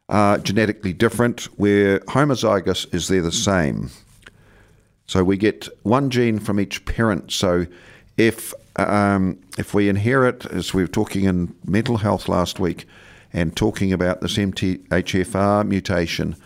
are 0.09 0.39
genetically 0.39 0.93
different, 0.93 1.43
where 1.59 2.01
homozygous 2.01 2.93
is 2.95 3.09
they're 3.09 3.21
the 3.21 3.33
same. 3.33 3.91
So 5.07 5.23
we 5.23 5.37
get 5.37 5.69
one 5.83 6.09
gene 6.09 6.39
from 6.39 6.59
each 6.59 6.85
parent. 6.85 7.31
So 7.31 7.67
if 8.17 8.55
um, 8.77 9.39
if 9.59 9.75
we 9.75 9.89
inherit, 9.89 10.47
as 10.47 10.75
we 10.75 10.83
were 10.83 10.89
talking 10.89 11.25
in 11.25 11.55
mental 11.65 11.99
health 11.99 12.29
last 12.29 12.59
week, 12.59 12.87
and 13.33 13.57
talking 13.57 13.93
about 13.93 14.21
this 14.21 14.37
MTHFR 14.37 15.67
mutation, 15.67 16.37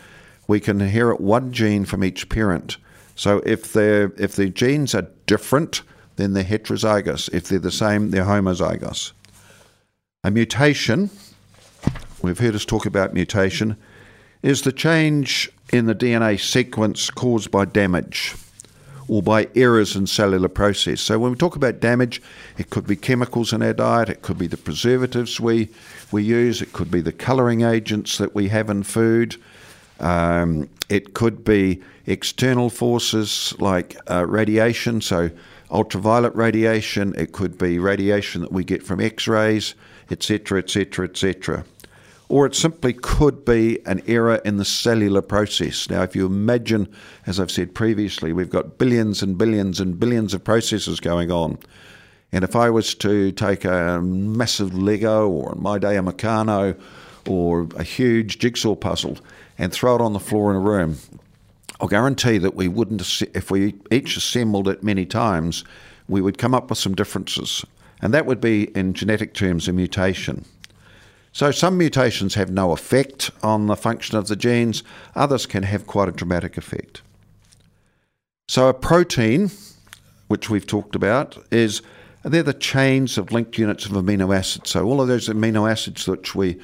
we 0.47 0.59
can 0.59 0.81
inherit 0.81 1.21
one 1.21 1.53
gene 1.53 1.85
from 1.85 2.03
each 2.03 2.29
parent. 2.31 2.79
So 3.15 3.43
if 3.45 3.73
they 3.73 4.05
if 4.17 4.37
the 4.37 4.49
genes 4.49 4.95
are 4.95 5.09
different, 5.27 5.83
then 6.17 6.33
they're 6.33 6.45
heterozygous. 6.45 7.33
If 7.33 7.49
they're 7.49 7.59
the 7.59 7.71
same, 7.71 8.11
they're 8.11 8.25
homozygous. 8.25 9.13
A 10.25 10.31
mutation, 10.31 11.11
we've 12.23 12.39
heard 12.39 12.55
us 12.55 12.65
talk 12.65 12.87
about 12.87 13.13
mutation, 13.13 13.77
is 14.43 14.63
the 14.63 14.73
change 14.73 15.51
in 15.73 15.87
the 15.87 15.95
DNA 15.95 16.41
sequence 16.41 17.11
caused 17.11 17.51
by 17.51 17.67
damage 17.67 18.35
or 19.09 19.23
by 19.23 19.49
errors 19.55 19.97
in 19.97 20.07
cellular 20.07 20.49
process. 20.49 21.01
So 21.01 21.19
when 21.19 21.33
we 21.33 21.37
talk 21.37 21.57
about 21.57 21.81
damage, 21.81 22.23
it 22.59 22.71
could 22.71 22.87
be 22.87 22.95
chemicals 22.95 23.53
in 23.53 23.63
our 23.63 23.73
diet, 23.73 24.09
it 24.09 24.23
could 24.23 24.39
be 24.39 24.47
the 24.47 24.57
preservatives 24.57 25.41
we 25.41 25.69
we 26.13 26.23
use, 26.23 26.63
it 26.63 26.73
could 26.73 26.91
be 26.91 27.01
the 27.01 27.13
colouring 27.13 27.63
agents 27.63 28.19
that 28.19 28.35
we 28.35 28.49
have 28.49 28.71
in 28.71 28.83
food, 28.83 29.37
um, 30.01 30.69
it 30.89 31.15
could 31.15 31.45
be 31.45 31.83
external 32.07 32.71
forces 32.71 33.55
like 33.59 33.97
uh, 34.11 34.25
radiation, 34.27 35.01
so 35.01 35.31
ultraviolet 35.71 36.35
radiation. 36.35 37.15
It 37.17 37.33
could 37.33 37.59
be 37.59 37.79
radiation 37.79 38.41
that 38.43 38.53
we 38.53 38.65
get 38.65 38.83
from 38.83 39.01
X-rays, 39.01 39.75
etc., 40.11 40.61
etc., 40.61 41.07
etc 41.07 41.65
or 42.29 42.45
it 42.47 42.55
simply 42.55 42.93
could 42.93 43.45
be 43.45 43.79
an 43.87 44.03
error 44.07 44.37
in 44.45 44.59
the 44.59 44.65
cellular 44.65 45.23
process. 45.23 45.89
Now, 45.89 46.03
if 46.03 46.15
you 46.15 46.27
imagine, 46.27 46.89
as 47.27 47.41
I've 47.41 47.51
said 47.51 47.75
previously, 47.75 48.33
we've 48.33 48.51
got 48.51 48.77
billions 48.77 49.23
and 49.23 49.39
billions 49.39 49.81
and 49.81 49.99
billions 49.99 50.35
of 50.35 50.45
processes 50.45 51.01
going 51.01 51.31
on. 51.31 51.59
And 52.31 52.45
if 52.45 52.55
I 52.55 52.69
was 52.69 52.95
to 52.97 53.33
take 53.33 53.65
a 53.65 54.01
massive 54.03 54.75
Lego, 54.75 55.29
or 55.29 55.55
in 55.55 55.63
my 55.63 55.79
day 55.79 55.97
a 55.97 56.03
Meccano, 56.03 56.79
or 57.27 57.67
a 57.77 57.83
huge 57.83 58.39
jigsaw 58.39 58.75
puzzle, 58.75 59.19
and 59.57 59.73
throw 59.73 59.95
it 59.95 60.03
on 60.03 60.13
the 60.13 60.21
floor 60.21 60.51
in 60.51 60.57
a 60.57 60.61
room, 60.61 60.99
I'll 61.81 61.89
guarantee 61.89 62.37
that 62.39 62.55
we 62.55 62.69
wouldn't, 62.69 63.23
if 63.35 63.51
we 63.51 63.75
each 63.91 64.17
assembled 64.17 64.69
it 64.69 64.83
many 64.83 65.07
times, 65.07 65.65
we 66.09 66.21
would 66.21 66.37
come 66.37 66.55
up 66.55 66.69
with 66.69 66.79
some 66.79 66.95
differences. 66.95 67.65
And 68.03 68.13
that 68.13 68.27
would 68.27 68.41
be, 68.41 68.65
in 68.77 68.93
genetic 68.93 69.33
terms, 69.33 69.67
a 69.67 69.73
mutation. 69.73 70.45
So 71.39 71.53
some 71.53 71.79
mutations 71.79 72.35
have 72.35 72.51
no 72.51 72.73
effect 72.73 73.31
on 73.45 73.69
the 73.69 73.77
function 73.77 74.19
of 74.19 74.27
the 74.27 74.35
genes, 74.35 74.83
others 75.15 75.47
can 75.47 75.63
have 75.63 75.87
quite 75.87 76.09
a 76.09 76.11
dramatic 76.11 76.57
effect. 76.57 77.01
So 78.49 78.67
a 78.67 78.75
protein, 78.75 79.53
which 80.27 80.51
we've 80.51 80.67
talked 80.67 80.97
about, 80.97 81.39
is 81.53 81.81
they're 82.25 82.43
the 82.43 82.53
chains 82.53 83.17
of 83.17 83.31
linked 83.31 83.57
units 83.57 83.87
of 83.87 83.93
amino 83.93 84.37
acids. 84.37 84.71
So 84.71 84.85
all 84.85 85.01
of 85.01 85.07
those 85.07 85.29
amino 85.29 85.71
acids 85.71 86.09
which 86.09 86.35
we 86.35 86.59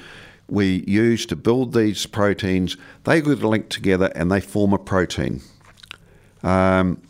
we 0.49 0.83
use 0.85 1.25
to 1.27 1.37
build 1.37 1.73
these 1.73 2.05
proteins, 2.05 2.75
they 3.05 3.21
get 3.21 3.43
linked 3.43 3.69
together 3.69 4.11
and 4.13 4.29
they 4.29 4.41
form 4.41 4.73
a 4.73 4.77
protein. 4.77 5.39
Um, 6.43 7.01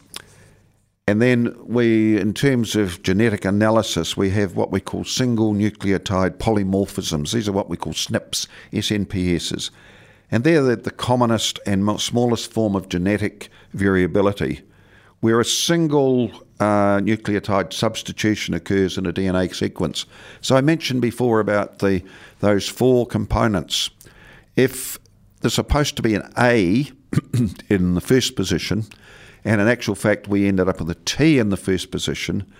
and 1.07 1.21
then 1.21 1.55
we, 1.63 2.19
in 2.19 2.33
terms 2.33 2.75
of 2.75 3.03
genetic 3.03 3.45
analysis, 3.45 4.17
we 4.17 4.31
have 4.31 4.55
what 4.55 4.71
we 4.71 4.79
call 4.79 5.03
single 5.03 5.53
nucleotide 5.53 6.37
polymorphisms. 6.37 7.31
These 7.31 7.47
are 7.47 7.51
what 7.51 7.69
we 7.69 7.77
call 7.77 7.93
SNPs, 7.93 8.47
SNPSs. 8.73 9.69
And 10.31 10.43
they're 10.43 10.75
the, 10.75 10.89
commonest 10.89 11.59
and 11.67 12.01
smallest 12.01 12.51
form 12.51 12.75
of 12.75 12.89
genetic 12.89 13.49
variability, 13.73 14.63
where 15.19 15.39
a 15.39 15.45
single 15.45 16.31
uh, 16.59 16.97
nucleotide 16.97 17.71
substitution 17.71 18.55
occurs 18.55 18.97
in 18.97 19.05
a 19.05 19.13
DNA 19.13 19.53
sequence. 19.53 20.07
So 20.41 20.55
I 20.55 20.61
mentioned 20.61 21.03
before 21.03 21.39
about 21.39 21.79
the 21.79 22.01
those 22.39 22.67
four 22.67 23.05
components. 23.05 23.91
If 24.55 24.97
there's 25.41 25.53
supposed 25.53 25.95
to 25.97 26.01
be 26.01 26.15
an 26.15 26.31
A 26.39 26.91
in 27.69 27.93
the 27.93 28.01
first 28.01 28.35
position, 28.35 28.85
and 29.45 29.61
in 29.61 29.67
actual 29.67 29.95
fact 29.95 30.27
we 30.27 30.47
ended 30.47 30.67
up 30.67 30.79
with 30.79 30.89
a 30.89 30.95
T 30.95 31.37
in 31.37 31.49
the 31.49 31.57
first 31.57 31.91
position, 31.91 32.51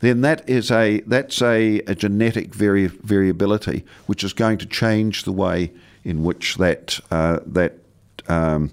then 0.00 0.20
that 0.20 0.48
is 0.48 0.70
a 0.70 1.00
that's 1.00 1.40
a, 1.40 1.80
a 1.86 1.94
genetic 1.94 2.54
vari- 2.54 2.86
variability 2.86 3.84
which 4.04 4.22
is 4.22 4.32
going 4.32 4.58
to 4.58 4.66
change 4.66 5.24
the 5.24 5.32
way 5.32 5.72
in 6.04 6.22
which 6.22 6.56
that 6.56 7.00
uh, 7.10 7.40
that 7.46 7.78
um, 8.28 8.70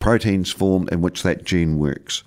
proteins 0.00 0.50
formed 0.50 0.92
in 0.92 1.00
which 1.00 1.22
that 1.22 1.44
gene 1.44 1.78
works. 1.78 2.24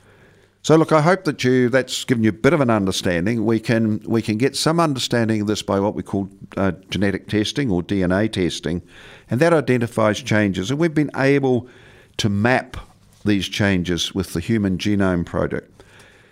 So 0.61 0.75
look, 0.77 0.91
I 0.91 1.01
hope 1.01 1.25
that 1.25 1.43
you 1.43 1.69
that's 1.69 2.05
given 2.05 2.23
you 2.23 2.29
a 2.29 2.33
bit 2.33 2.53
of 2.53 2.61
an 2.61 2.69
understanding. 2.69 3.45
We 3.45 3.59
can 3.59 3.99
we 4.07 4.21
can 4.21 4.37
get 4.37 4.55
some 4.55 4.79
understanding 4.79 5.41
of 5.41 5.47
this 5.47 5.61
by 5.61 5.79
what 5.79 5.93
we 5.93 6.01
call 6.01 6.29
uh, 6.55 6.71
genetic 6.89 7.27
testing 7.27 7.69
or 7.69 7.83
DNA 7.83 8.31
testing, 8.31 8.81
and 9.29 9.39
that 9.41 9.53
identifies 9.53 10.21
changes. 10.21 10.71
And 10.71 10.79
we've 10.79 10.93
been 10.93 11.11
able 11.15 11.67
to 12.17 12.29
map 12.29 12.77
these 13.25 13.47
changes 13.47 14.13
with 14.15 14.33
the 14.33 14.39
Human 14.39 14.77
Genome 14.77 15.25
Project. 15.25 15.83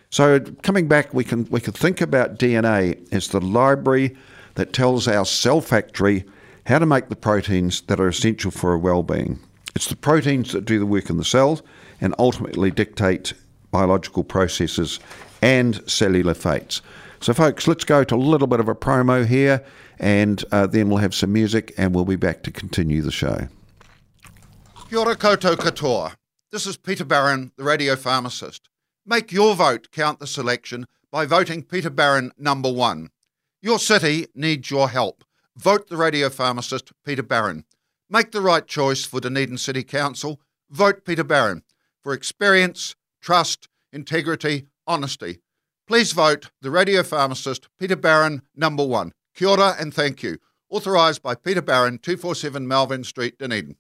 So 0.10 0.40
coming 0.40 0.88
back, 0.88 1.14
we 1.14 1.24
can 1.24 1.46
we 1.50 1.60
can 1.60 1.74
think 1.74 2.00
about 2.02 2.38
DNA 2.38 3.12
as 3.12 3.30
the 3.30 3.42
library 3.42 4.16
that 4.56 4.74
tells 4.74 5.08
our 5.08 5.26
cell 5.26 5.60
factory 5.60 6.24
how 6.66 6.80
to 6.80 6.86
make 6.86 7.10
the 7.10 7.16
proteins 7.16 7.82
that 7.82 8.00
are 8.00 8.08
essential 8.08 8.52
for 8.52 8.72
our 8.72 8.78
well-being. 8.78 9.40
It's 9.76 9.88
the 9.88 9.96
proteins 9.96 10.52
that 10.54 10.66
do 10.66 10.80
the 10.80 10.86
work 10.86 11.10
in 11.10 11.18
the 11.18 11.26
cells 11.26 11.64
and 12.00 12.14
ultimately 12.20 12.72
dictate 12.72 13.34
biological 13.72 14.24
processes 14.24 15.00
and 15.42 15.82
cellular 15.90 16.34
fates. 16.34 16.82
So, 17.20 17.34
folks, 17.34 17.68
let's 17.68 17.84
go 17.84 18.04
to 18.04 18.16
a 18.16 18.18
little 18.18 18.48
bit 18.48 18.60
of 18.60 18.68
a 18.68 18.76
promo 18.76 19.26
here, 19.26 19.64
and 19.98 20.44
uh, 20.52 20.68
then 20.68 20.90
we'll 20.90 20.98
have 20.98 21.16
some 21.16 21.34
music, 21.34 21.74
and 21.78 21.96
we'll 21.96 22.06
be 22.06 22.18
back 22.18 22.44
to 22.44 22.52
continue 22.52 23.02
the 23.02 23.12
show. 23.12 23.48
Koutou 25.16 25.56
katoa. 25.56 26.14
This 26.54 26.68
is 26.68 26.78
Peter 26.78 27.04
Barron, 27.04 27.52
the 27.58 27.64
radio 27.64 27.96
pharmacist. 27.96 28.70
Make 29.08 29.32
your 29.32 29.56
vote 29.56 29.88
count 29.92 30.20
the 30.20 30.28
selection 30.28 30.86
by 31.10 31.26
voting 31.26 31.64
Peter 31.64 31.90
Barron 31.90 32.32
number 32.38 32.72
one. 32.72 33.10
Your 33.60 33.80
city 33.80 34.28
needs 34.36 34.70
your 34.70 34.90
help. 34.90 35.24
Vote 35.58 35.88
the 35.88 35.98
radio 35.98 36.30
pharmacist, 36.30 36.92
Peter 37.04 37.24
Barron. 37.24 37.66
Make 38.08 38.32
the 38.32 38.40
right 38.40 38.68
choice 38.68 39.04
for 39.04 39.20
Dunedin 39.20 39.58
City 39.58 39.84
Council. 39.84 40.40
Vote 40.70 41.06
Peter 41.06 41.24
Barron 41.24 41.64
for 42.04 42.14
experience, 42.14 42.96
trust, 43.20 43.68
integrity, 43.92 44.68
honesty. 44.86 45.40
Please 45.88 46.12
vote 46.12 46.52
the 46.62 46.70
radio 46.70 47.02
pharmacist, 47.02 47.68
Peter 47.80 47.96
Barron, 47.96 48.44
number 48.56 48.86
one. 48.86 49.12
Kia 49.34 49.48
ora 49.48 49.76
and 49.80 49.92
thank 49.92 50.22
you. 50.22 50.38
Authorised 50.70 51.24
by 51.24 51.34
Peter 51.34 51.64
Barron, 51.64 51.98
247 51.98 52.68
Melville 52.68 53.04
Street, 53.06 53.40
Dunedin. 53.40 53.76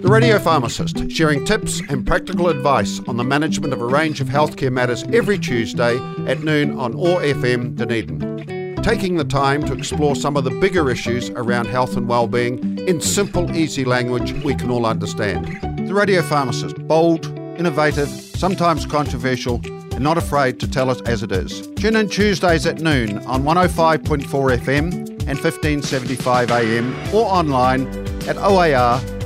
The 0.00 0.08
Radio 0.08 0.38
Pharmacist, 0.38 1.10
sharing 1.10 1.44
tips 1.44 1.82
and 1.90 2.06
practical 2.06 2.48
advice 2.48 3.00
on 3.06 3.18
the 3.18 3.22
management 3.22 3.74
of 3.74 3.82
a 3.82 3.84
range 3.84 4.22
of 4.22 4.28
healthcare 4.28 4.72
matters 4.72 5.04
every 5.12 5.38
Tuesday 5.38 5.98
at 6.26 6.42
noon 6.42 6.78
on 6.78 6.94
OAR 6.94 7.20
FM 7.20 7.76
Dunedin. 7.76 8.76
Taking 8.82 9.16
the 9.16 9.24
time 9.24 9.62
to 9.66 9.74
explore 9.74 10.16
some 10.16 10.38
of 10.38 10.44
the 10.44 10.52
bigger 10.52 10.90
issues 10.90 11.28
around 11.30 11.66
health 11.66 11.98
and 11.98 12.08
well-being 12.08 12.78
in 12.78 13.02
simple, 13.02 13.54
easy 13.54 13.84
language 13.84 14.32
we 14.42 14.54
can 14.54 14.70
all 14.70 14.86
understand. 14.86 15.60
The 15.86 15.92
Radio 15.92 16.22
Pharmacist, 16.22 16.76
bold, 16.88 17.26
innovative, 17.58 18.08
sometimes 18.08 18.86
controversial, 18.86 19.60
and 19.92 20.00
not 20.00 20.16
afraid 20.16 20.58
to 20.60 20.70
tell 20.70 20.90
it 20.90 21.06
as 21.06 21.22
it 21.22 21.30
is. 21.30 21.68
Tune 21.76 21.96
in 21.96 22.08
Tuesdays 22.08 22.64
at 22.64 22.80
noon 22.80 23.18
on 23.26 23.42
105.4 23.42 24.24
FM 24.24 24.92
and 25.28 25.38
1575 25.38 26.50
AM 26.50 26.94
or 27.14 27.26
online 27.26 27.86
at 28.26 28.36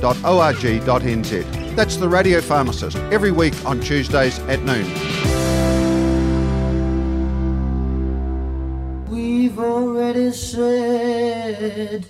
oar.org.nz. 0.03 1.75
That's 1.75 1.97
The 1.97 2.07
Radio 2.07 2.41
Pharmacist, 2.41 2.97
every 3.11 3.31
week 3.31 3.53
on 3.65 3.79
Tuesdays 3.81 4.39
at 4.39 4.61
noon. 4.63 4.85
We've 9.09 9.59
already 9.59 10.31
said 10.31 12.05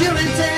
you 0.00 0.49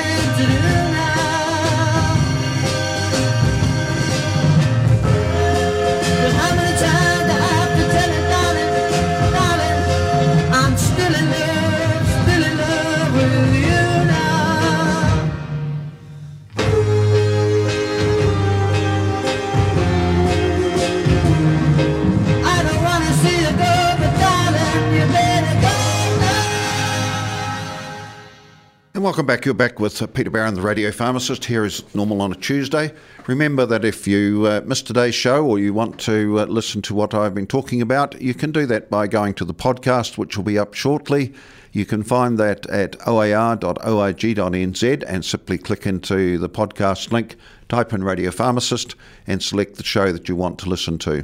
welcome 29.12 29.26
back. 29.26 29.44
You're 29.44 29.52
back 29.52 29.78
with 29.78 30.14
Peter 30.14 30.30
Barron, 30.30 30.54
the 30.54 30.62
radio 30.62 30.90
pharmacist. 30.90 31.44
Here 31.44 31.66
is 31.66 31.84
normal 31.94 32.22
on 32.22 32.32
a 32.32 32.34
Tuesday. 32.34 32.94
Remember 33.26 33.66
that 33.66 33.84
if 33.84 34.06
you 34.06 34.46
uh, 34.46 34.62
missed 34.64 34.86
today's 34.86 35.14
show 35.14 35.44
or 35.44 35.58
you 35.58 35.74
want 35.74 36.00
to 36.00 36.40
uh, 36.40 36.46
listen 36.46 36.80
to 36.80 36.94
what 36.94 37.12
I've 37.12 37.34
been 37.34 37.46
talking 37.46 37.82
about, 37.82 38.18
you 38.22 38.32
can 38.32 38.52
do 38.52 38.64
that 38.64 38.88
by 38.88 39.06
going 39.06 39.34
to 39.34 39.44
the 39.44 39.52
podcast, 39.52 40.16
which 40.16 40.38
will 40.38 40.44
be 40.44 40.58
up 40.58 40.72
shortly. 40.72 41.34
You 41.72 41.84
can 41.84 42.02
find 42.02 42.38
that 42.38 42.64
at 42.70 42.96
oar.org.nz 43.06 45.04
and 45.06 45.24
simply 45.26 45.58
click 45.58 45.86
into 45.86 46.38
the 46.38 46.48
podcast 46.48 47.12
link, 47.12 47.36
type 47.68 47.92
in 47.92 48.02
Radio 48.02 48.30
Pharmacist, 48.30 48.94
and 49.26 49.42
select 49.42 49.76
the 49.76 49.84
show 49.84 50.10
that 50.10 50.26
you 50.30 50.36
want 50.36 50.58
to 50.60 50.70
listen 50.70 50.96
to. 51.00 51.22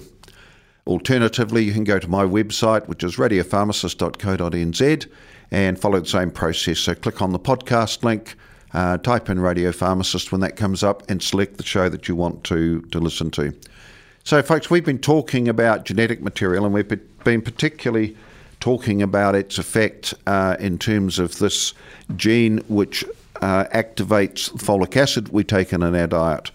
Alternatively, 0.87 1.65
you 1.65 1.73
can 1.73 1.85
go 1.85 1.99
to 1.99 2.09
my 2.09 2.25
website, 2.25 2.87
which 2.87 3.03
is 3.03 3.17
radiopharmacist.co.nz, 3.17 5.07
and 5.51 5.79
follow 5.79 6.01
the 6.01 6.09
same 6.09 6.31
process. 6.31 6.79
So 6.79 6.95
click 6.95 7.23
on 7.23 7.33
the 7.33 7.39
podcast 7.39 8.05
link, 8.05 8.37
uh, 8.73 8.99
type 8.99 9.31
in 9.31 9.41
Radio 9.41 9.73
Pharmacist 9.73 10.31
when 10.31 10.41
that 10.43 10.57
comes 10.57 10.83
up, 10.83 11.09
and 11.11 11.23
select 11.23 11.57
the 11.57 11.65
show 11.65 11.89
that 11.89 12.09
you 12.09 12.17
want 12.17 12.45
to, 12.45 12.83
to 12.83 12.99
listen 12.99 13.31
to. 13.33 13.55
So, 14.25 14.43
folks, 14.43 14.69
we've 14.69 14.85
been 14.85 14.99
talking 14.99 15.49
about 15.49 15.87
genetic 15.87 16.21
material, 16.21 16.67
and 16.67 16.75
we've 16.75 16.89
been 17.25 17.41
particularly 17.41 18.15
talking 18.61 19.01
about 19.01 19.35
its 19.35 19.57
effect 19.57 20.13
uh, 20.27 20.57
in 20.59 20.79
terms 20.79 21.19
of 21.19 21.39
this 21.39 21.73
gene 22.17 22.59
which 22.69 23.05
uh, 23.41 23.65
activates 23.73 24.51
folic 24.53 24.97
acid 24.97 25.29
we 25.29 25.45
take 25.45 25.73
in 25.73 25.83
in 25.83 25.95
our 25.95 26.07
diet. 26.07 26.51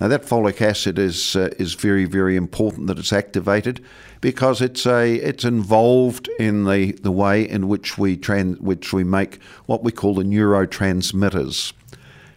Now, 0.00 0.08
that 0.08 0.22
folic 0.22 0.60
acid 0.60 0.98
is 0.98 1.34
uh, 1.34 1.50
is 1.58 1.74
very, 1.74 2.04
very 2.04 2.36
important 2.36 2.86
that 2.86 2.98
it's 2.98 3.12
activated 3.12 3.82
because 4.20 4.60
it's 4.60 4.86
a 4.86 5.14
it's 5.16 5.44
involved 5.44 6.28
in 6.38 6.64
the, 6.64 6.92
the 6.92 7.12
way 7.12 7.48
in 7.48 7.68
which 7.68 7.98
we 7.98 8.16
trans, 8.16 8.58
which 8.60 8.92
we 8.92 9.04
make 9.04 9.42
what 9.66 9.82
we 9.82 9.92
call 9.92 10.14
the 10.14 10.22
neurotransmitters. 10.22 11.72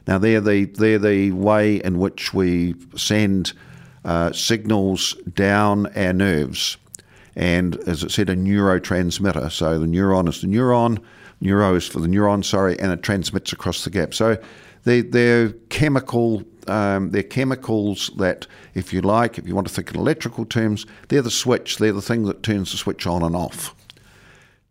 Now, 0.08 0.18
they're 0.18 0.42
the 0.42 0.65
they're 0.65 1.00
the 1.00 1.32
way 1.32 1.78
in 1.78 2.00
which 2.00 2.34
we 2.34 2.76
send 2.96 3.54
uh, 4.04 4.32
signals 4.32 5.13
down 5.34 5.88
our 5.96 6.13
nerves, 6.13 6.78
and 7.36 7.76
as 7.88 8.04
it 8.04 8.12
said, 8.12 8.30
a 8.30 8.36
neurotransmitter. 8.36 9.52
So 9.52 9.80
the 9.80 9.86
neuron 9.86 10.28
is 10.28 10.42
the 10.42 10.48
neuron, 10.48 11.00
neuro 11.42 11.76
is 11.76 11.88
for 11.88 12.00
the 12.00 12.08
neuron, 12.08 12.44
sorry, 12.44 12.80
and 12.80 12.92
it 12.92 13.04
transmits 13.04 13.54
across 13.54 13.84
the 13.84 13.89
gap. 13.89 14.13
So 14.13 14.38
they 14.84 15.02
they're 15.02 15.50
chemical. 15.70 16.44
Um, 16.68 17.10
they're 17.10 17.24
chemicals 17.24 18.12
that, 18.18 18.46
if 18.76 18.94
you 18.94 19.02
like, 19.02 19.39
if 19.39 19.48
you 19.48 19.56
want 19.56 19.68
to 19.68 19.74
think 19.74 19.92
in 19.92 20.00
electrical 20.00 20.46
terms, 20.46 20.86
they're 21.08 21.24
the 21.24 21.32
switch. 21.32 21.78
They're 21.78 21.94
the 21.94 22.02
thing 22.02 22.26
that 22.26 22.44
turns 22.44 22.72
the 22.72 22.78
switch 22.78 23.08
on 23.08 23.24
and 23.24 23.36
off. 23.36 23.74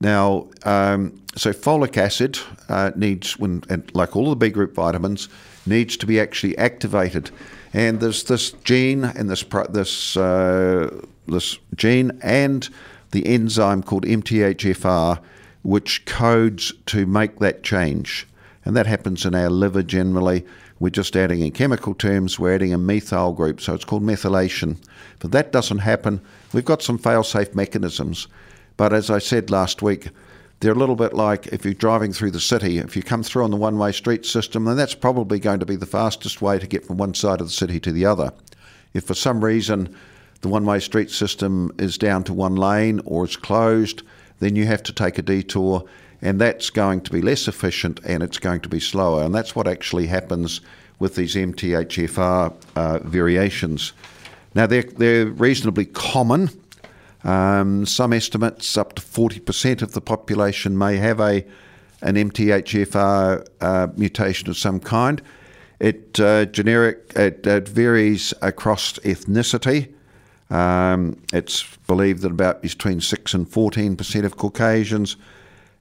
Now, 0.00 0.46
um, 0.62 1.20
so 1.34 1.52
folic 1.52 1.96
acid 1.96 2.38
uh, 2.68 2.92
needs, 2.94 3.36
when 3.36 3.64
like 3.94 4.14
all 4.14 4.30
the 4.30 4.36
B 4.36 4.48
group 4.50 4.76
vitamins, 4.76 5.28
needs 5.66 5.96
to 5.96 6.06
be 6.06 6.20
actually 6.20 6.56
activated. 6.56 7.32
And 7.72 7.98
there's 7.98 8.22
this 8.24 8.52
gene 8.64 9.02
and 9.02 9.28
this 9.28 9.44
this 9.70 10.16
uh, 10.16 11.02
this 11.26 11.58
gene 11.74 12.16
and 12.22 12.68
the 13.10 13.26
enzyme 13.26 13.82
called 13.82 14.04
MTHFR 14.04 15.20
which 15.62 16.04
codes 16.04 16.72
to 16.86 17.06
make 17.06 17.38
that 17.40 17.62
change. 17.62 18.26
And 18.68 18.76
that 18.76 18.86
happens 18.86 19.24
in 19.24 19.34
our 19.34 19.48
liver 19.48 19.82
generally. 19.82 20.44
We're 20.78 20.90
just 20.90 21.16
adding 21.16 21.40
in 21.40 21.52
chemical 21.52 21.94
terms, 21.94 22.38
we're 22.38 22.54
adding 22.54 22.74
a 22.74 22.76
methyl 22.76 23.32
group, 23.32 23.62
so 23.62 23.72
it's 23.72 23.86
called 23.86 24.02
methylation. 24.02 24.76
But 25.20 25.32
that 25.32 25.52
doesn't 25.52 25.78
happen. 25.78 26.20
We've 26.52 26.66
got 26.66 26.82
some 26.82 26.98
fail 26.98 27.24
safe 27.24 27.54
mechanisms. 27.54 28.28
But 28.76 28.92
as 28.92 29.08
I 29.08 29.20
said 29.20 29.50
last 29.50 29.80
week, 29.80 30.10
they're 30.60 30.72
a 30.72 30.78
little 30.78 30.96
bit 30.96 31.14
like 31.14 31.46
if 31.46 31.64
you're 31.64 31.72
driving 31.72 32.12
through 32.12 32.32
the 32.32 32.40
city, 32.40 32.76
if 32.76 32.94
you 32.94 33.02
come 33.02 33.22
through 33.22 33.44
on 33.44 33.52
the 33.52 33.56
one 33.56 33.78
way 33.78 33.90
street 33.90 34.26
system, 34.26 34.66
then 34.66 34.76
that's 34.76 34.94
probably 34.94 35.38
going 35.38 35.60
to 35.60 35.66
be 35.66 35.76
the 35.76 35.86
fastest 35.86 36.42
way 36.42 36.58
to 36.58 36.66
get 36.66 36.84
from 36.84 36.98
one 36.98 37.14
side 37.14 37.40
of 37.40 37.46
the 37.46 37.52
city 37.54 37.80
to 37.80 37.90
the 37.90 38.04
other. 38.04 38.34
If 38.92 39.04
for 39.04 39.14
some 39.14 39.42
reason 39.42 39.96
the 40.42 40.48
one 40.48 40.66
way 40.66 40.80
street 40.80 41.10
system 41.10 41.72
is 41.78 41.96
down 41.96 42.22
to 42.24 42.34
one 42.34 42.56
lane 42.56 43.00
or 43.06 43.24
it's 43.24 43.34
closed, 43.34 44.02
then 44.40 44.56
you 44.56 44.66
have 44.66 44.82
to 44.82 44.92
take 44.92 45.16
a 45.16 45.22
detour, 45.22 45.86
and 46.22 46.40
that's 46.40 46.70
going 46.70 47.00
to 47.02 47.12
be 47.12 47.22
less 47.22 47.46
efficient 47.48 48.00
and 48.04 48.22
it's 48.22 48.38
going 48.38 48.60
to 48.60 48.68
be 48.68 48.80
slower. 48.80 49.22
And 49.24 49.34
that's 49.34 49.54
what 49.54 49.68
actually 49.68 50.06
happens 50.06 50.60
with 50.98 51.14
these 51.14 51.34
MTHFR 51.34 52.52
uh, 52.74 52.98
variations. 53.00 53.92
Now, 54.54 54.66
they're, 54.66 54.82
they're 54.82 55.26
reasonably 55.26 55.86
common. 55.86 56.50
Um, 57.24 57.86
some 57.86 58.12
estimates 58.12 58.76
up 58.76 58.94
to 58.94 59.02
40% 59.02 59.82
of 59.82 59.92
the 59.92 60.00
population 60.00 60.76
may 60.76 60.96
have 60.96 61.20
a 61.20 61.44
an 62.00 62.14
MTHFR 62.14 63.44
uh, 63.60 63.88
mutation 63.96 64.48
of 64.48 64.56
some 64.56 64.78
kind. 64.78 65.20
It 65.80 66.18
uh, 66.20 66.44
generic 66.46 67.12
it, 67.16 67.46
it, 67.46 67.68
varies 67.68 68.34
across 68.42 68.94
ethnicity. 69.00 69.92
Um, 70.50 71.20
it's 71.32 71.76
believed 71.86 72.22
that 72.22 72.30
about 72.30 72.62
between 72.62 73.00
six 73.00 73.34
and 73.34 73.48
14% 73.48 74.24
of 74.24 74.36
Caucasians 74.36 75.16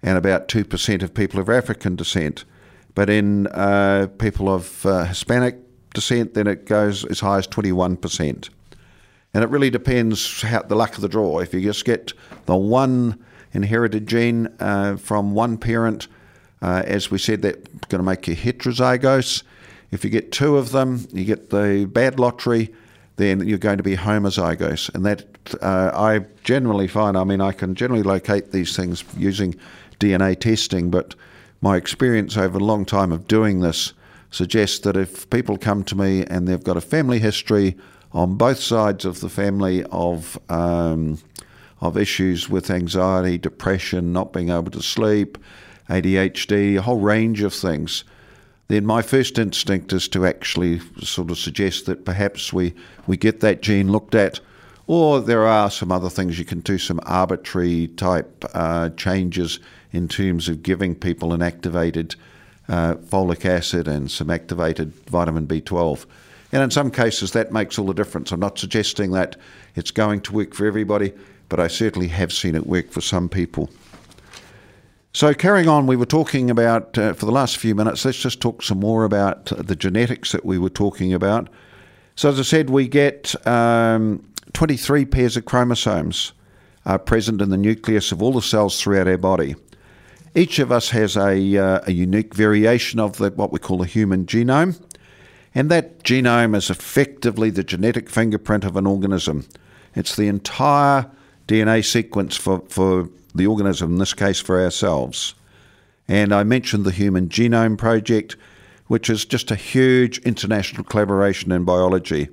and 0.03 0.17
about 0.17 0.47
2% 0.47 1.03
of 1.03 1.13
people 1.13 1.39
of 1.39 1.49
African 1.49 1.95
descent. 1.95 2.45
But 2.95 3.09
in 3.09 3.47
uh, 3.47 4.07
people 4.17 4.49
of 4.49 4.85
uh, 4.85 5.05
Hispanic 5.05 5.57
descent, 5.93 6.33
then 6.33 6.47
it 6.47 6.65
goes 6.65 7.05
as 7.05 7.19
high 7.19 7.37
as 7.37 7.47
21%. 7.47 8.49
And 9.33 9.43
it 9.43 9.49
really 9.49 9.69
depends 9.69 10.41
how 10.41 10.63
the 10.63 10.75
luck 10.75 10.95
of 10.95 11.01
the 11.01 11.09
draw. 11.09 11.39
If 11.39 11.53
you 11.53 11.61
just 11.61 11.85
get 11.85 12.13
the 12.45 12.55
one 12.55 13.23
inherited 13.53 14.07
gene 14.07 14.47
uh, 14.59 14.97
from 14.97 15.33
one 15.33 15.57
parent, 15.57 16.07
uh, 16.61 16.83
as 16.85 17.11
we 17.11 17.17
said, 17.17 17.41
that's 17.43 17.67
going 17.89 17.99
to 17.99 18.03
make 18.03 18.27
you 18.27 18.35
heterozygous. 18.35 19.43
If 19.91 20.03
you 20.03 20.09
get 20.09 20.31
two 20.31 20.57
of 20.57 20.71
them, 20.71 21.07
you 21.13 21.23
get 21.23 21.49
the 21.49 21.85
bad 21.91 22.19
lottery, 22.19 22.73
then 23.17 23.47
you're 23.47 23.57
going 23.57 23.77
to 23.77 23.83
be 23.83 23.95
homozygous. 23.95 24.93
And 24.93 25.05
that 25.05 25.25
uh, 25.61 25.91
I 25.93 26.25
generally 26.43 26.87
find, 26.87 27.17
I 27.17 27.23
mean, 27.23 27.41
I 27.41 27.51
can 27.51 27.75
generally 27.75 28.03
locate 28.03 28.51
these 28.51 28.75
things 28.75 29.03
using 29.15 29.55
DNA 29.99 30.39
testing, 30.39 30.89
but 30.89 31.15
my 31.61 31.75
experience 31.75 32.37
over 32.37 32.57
a 32.57 32.63
long 32.63 32.85
time 32.85 33.11
of 33.11 33.27
doing 33.27 33.61
this 33.61 33.93
suggests 34.29 34.79
that 34.79 34.97
if 34.97 35.29
people 35.29 35.57
come 35.57 35.83
to 35.83 35.95
me 35.95 36.25
and 36.25 36.47
they've 36.47 36.63
got 36.63 36.77
a 36.77 36.81
family 36.81 37.19
history 37.19 37.75
on 38.11 38.35
both 38.35 38.59
sides 38.59 39.05
of 39.05 39.19
the 39.19 39.29
family 39.29 39.83
of 39.85 40.39
um, 40.49 41.17
of 41.79 41.97
issues 41.97 42.49
with 42.49 42.71
anxiety, 42.71 43.37
depression, 43.37 44.11
not 44.11 44.33
being 44.33 44.49
able 44.49 44.71
to 44.71 44.81
sleep, 44.81 45.37
ADHD, 45.89 46.77
a 46.77 46.81
whole 46.81 46.99
range 46.99 47.41
of 47.41 47.53
things, 47.53 48.03
then 48.67 48.85
my 48.85 49.01
first 49.01 49.39
instinct 49.39 49.93
is 49.93 50.07
to 50.09 50.25
actually 50.25 50.81
sort 51.01 51.31
of 51.31 51.37
suggest 51.37 51.85
that 51.85 52.03
perhaps 52.03 52.51
we, 52.51 52.73
we 53.05 53.15
get 53.15 53.39
that 53.39 53.61
gene 53.61 53.91
looked 53.91 54.15
at, 54.15 54.39
or 54.87 55.21
there 55.21 55.45
are 55.45 55.69
some 55.69 55.91
other 55.91 56.09
things. 56.09 56.39
You 56.39 56.45
can 56.45 56.59
do, 56.61 56.77
some 56.77 56.99
arbitrary 57.05 57.87
type 57.89 58.43
uh, 58.53 58.89
changes 58.91 59.59
in 59.91 60.07
terms 60.07 60.49
of 60.49 60.63
giving 60.63 60.95
people 60.95 61.33
an 61.33 61.41
activated 61.41 62.15
uh, 62.67 62.95
folic 62.95 63.45
acid 63.45 63.87
and 63.87 64.11
some 64.11 64.29
activated 64.29 64.93
vitamin 65.05 65.47
B12. 65.47 66.05
And 66.51 66.63
in 66.63 66.71
some 66.71 66.91
cases, 66.91 67.31
that 67.31 67.51
makes 67.51 67.77
all 67.77 67.85
the 67.85 67.93
difference. 67.93 68.31
I'm 68.31 68.39
not 68.39 68.57
suggesting 68.57 69.11
that 69.11 69.35
it's 69.75 69.91
going 69.91 70.21
to 70.21 70.33
work 70.33 70.53
for 70.53 70.65
everybody, 70.65 71.13
but 71.49 71.59
I 71.59 71.67
certainly 71.67 72.07
have 72.09 72.31
seen 72.31 72.55
it 72.55 72.65
work 72.65 72.91
for 72.91 73.01
some 73.01 73.29
people. 73.29 73.69
So, 75.13 75.33
carrying 75.33 75.67
on, 75.67 75.87
we 75.87 75.95
were 75.95 76.05
talking 76.05 76.49
about, 76.49 76.97
uh, 76.97 77.13
for 77.13 77.25
the 77.25 77.31
last 77.31 77.57
few 77.57 77.73
minutes, 77.73 78.05
let's 78.05 78.19
just 78.19 78.39
talk 78.39 78.61
some 78.61 78.79
more 78.79 79.03
about 79.03 79.45
the 79.45 79.75
genetics 79.75 80.31
that 80.31 80.45
we 80.45 80.59
were 80.59 80.69
talking 80.69 81.13
about. 81.13 81.49
So, 82.15 82.29
as 82.29 82.39
I 82.39 82.43
said, 82.43 82.69
we 82.69 82.87
get 82.87 83.35
um, 83.47 84.23
23 84.53 85.05
pairs 85.05 85.35
of 85.35 85.45
chromosomes 85.45 86.33
are 86.85 86.99
present 86.99 87.41
in 87.41 87.49
the 87.49 87.57
nucleus 87.57 88.11
of 88.11 88.21
all 88.21 88.31
the 88.31 88.41
cells 88.41 88.79
throughout 88.79 89.07
our 89.07 89.17
body. 89.17 89.55
Each 90.35 90.59
of 90.59 90.71
us 90.71 90.89
has 90.91 91.15
a, 91.15 91.57
uh, 91.57 91.81
a 91.85 91.91
unique 91.91 92.33
variation 92.33 92.99
of 92.99 93.17
the, 93.17 93.31
what 93.31 93.51
we 93.51 93.59
call 93.59 93.77
the 93.77 93.85
human 93.85 94.25
genome. 94.25 94.79
And 95.55 95.71
that 95.71 96.03
genome 96.03 96.55
is 96.55 96.69
effectively 96.69 97.49
the 97.49 97.63
genetic 97.63 98.09
fingerprint 98.09 98.63
of 98.63 98.75
an 98.75 98.85
organism. 98.85 99.47
It's 99.95 100.15
the 100.15 100.27
entire 100.27 101.09
DNA 101.47 101.83
sequence 101.83 102.35
for, 102.35 102.61
for 102.69 103.09
the 103.33 103.47
organism, 103.47 103.93
in 103.93 103.99
this 103.99 104.13
case 104.13 104.39
for 104.39 104.61
ourselves. 104.61 105.33
And 106.07 106.33
I 106.33 106.43
mentioned 106.43 106.85
the 106.85 106.91
Human 106.91 107.29
Genome 107.29 107.77
Project, 107.77 108.35
which 108.87 109.09
is 109.09 109.25
just 109.25 109.51
a 109.51 109.55
huge 109.55 110.19
international 110.19 110.83
collaboration 110.83 111.51
in 111.51 111.63
biology. 111.63 112.29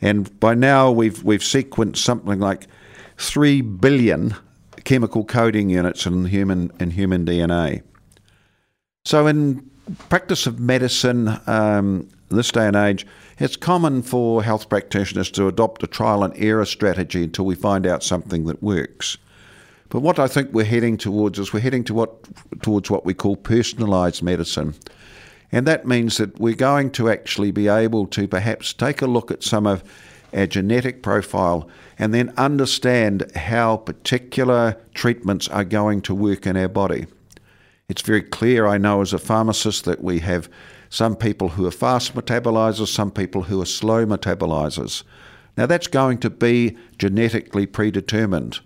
And 0.00 0.38
by 0.40 0.54
now 0.54 0.90
we've, 0.90 1.22
we've 1.22 1.40
sequenced 1.40 1.98
something 1.98 2.40
like 2.40 2.66
3 3.18 3.60
billion 3.60 4.34
chemical 4.84 5.24
coding 5.24 5.70
units 5.70 6.06
in 6.06 6.24
human, 6.26 6.70
in 6.80 6.90
human 6.90 7.24
DNA. 7.24 7.82
So, 9.04 9.26
in 9.26 9.68
practice 10.08 10.46
of 10.46 10.60
medicine, 10.60 11.40
um, 11.46 12.08
this 12.28 12.50
day 12.50 12.66
and 12.66 12.76
age, 12.76 13.06
it's 13.38 13.56
common 13.56 14.02
for 14.02 14.42
health 14.42 14.68
practitioners 14.68 15.30
to 15.32 15.48
adopt 15.48 15.82
a 15.82 15.86
trial 15.86 16.22
and 16.22 16.34
error 16.36 16.64
strategy 16.64 17.24
until 17.24 17.44
we 17.44 17.54
find 17.54 17.86
out 17.86 18.02
something 18.02 18.46
that 18.46 18.62
works. 18.62 19.18
But 19.88 20.00
what 20.00 20.18
I 20.18 20.26
think 20.26 20.52
we're 20.52 20.64
heading 20.64 20.96
towards 20.96 21.38
is 21.38 21.52
we're 21.52 21.60
heading 21.60 21.84
to 21.84 21.94
what, 21.94 22.12
towards 22.62 22.90
what 22.90 23.04
we 23.04 23.12
call 23.12 23.36
personalised 23.36 24.22
medicine. 24.22 24.74
And 25.50 25.66
that 25.66 25.86
means 25.86 26.16
that 26.16 26.40
we're 26.40 26.54
going 26.54 26.90
to 26.92 27.10
actually 27.10 27.50
be 27.50 27.68
able 27.68 28.06
to 28.06 28.26
perhaps 28.26 28.72
take 28.72 29.02
a 29.02 29.06
look 29.06 29.30
at 29.30 29.42
some 29.42 29.66
of 29.66 29.84
our 30.32 30.46
genetic 30.46 31.02
profile 31.02 31.68
and 31.98 32.12
then 32.12 32.32
understand 32.36 33.30
how 33.36 33.76
particular 33.76 34.76
treatments 34.94 35.48
are 35.48 35.64
going 35.64 36.00
to 36.02 36.14
work 36.14 36.46
in 36.46 36.56
our 36.56 36.68
body. 36.68 37.06
It's 37.88 38.02
very 38.02 38.22
clear, 38.22 38.66
I 38.66 38.78
know 38.78 39.02
as 39.02 39.12
a 39.12 39.18
pharmacist, 39.18 39.84
that 39.84 40.02
we 40.02 40.20
have 40.20 40.48
some 40.88 41.16
people 41.16 41.50
who 41.50 41.66
are 41.66 41.70
fast 41.70 42.14
metabolizers, 42.14 42.88
some 42.88 43.10
people 43.10 43.42
who 43.42 43.60
are 43.60 43.66
slow 43.66 44.06
metabolizers. 44.06 45.02
Now, 45.56 45.66
that's 45.66 45.86
going 45.86 46.18
to 46.18 46.30
be 46.30 46.76
genetically 46.98 47.66
predetermined. 47.66 48.60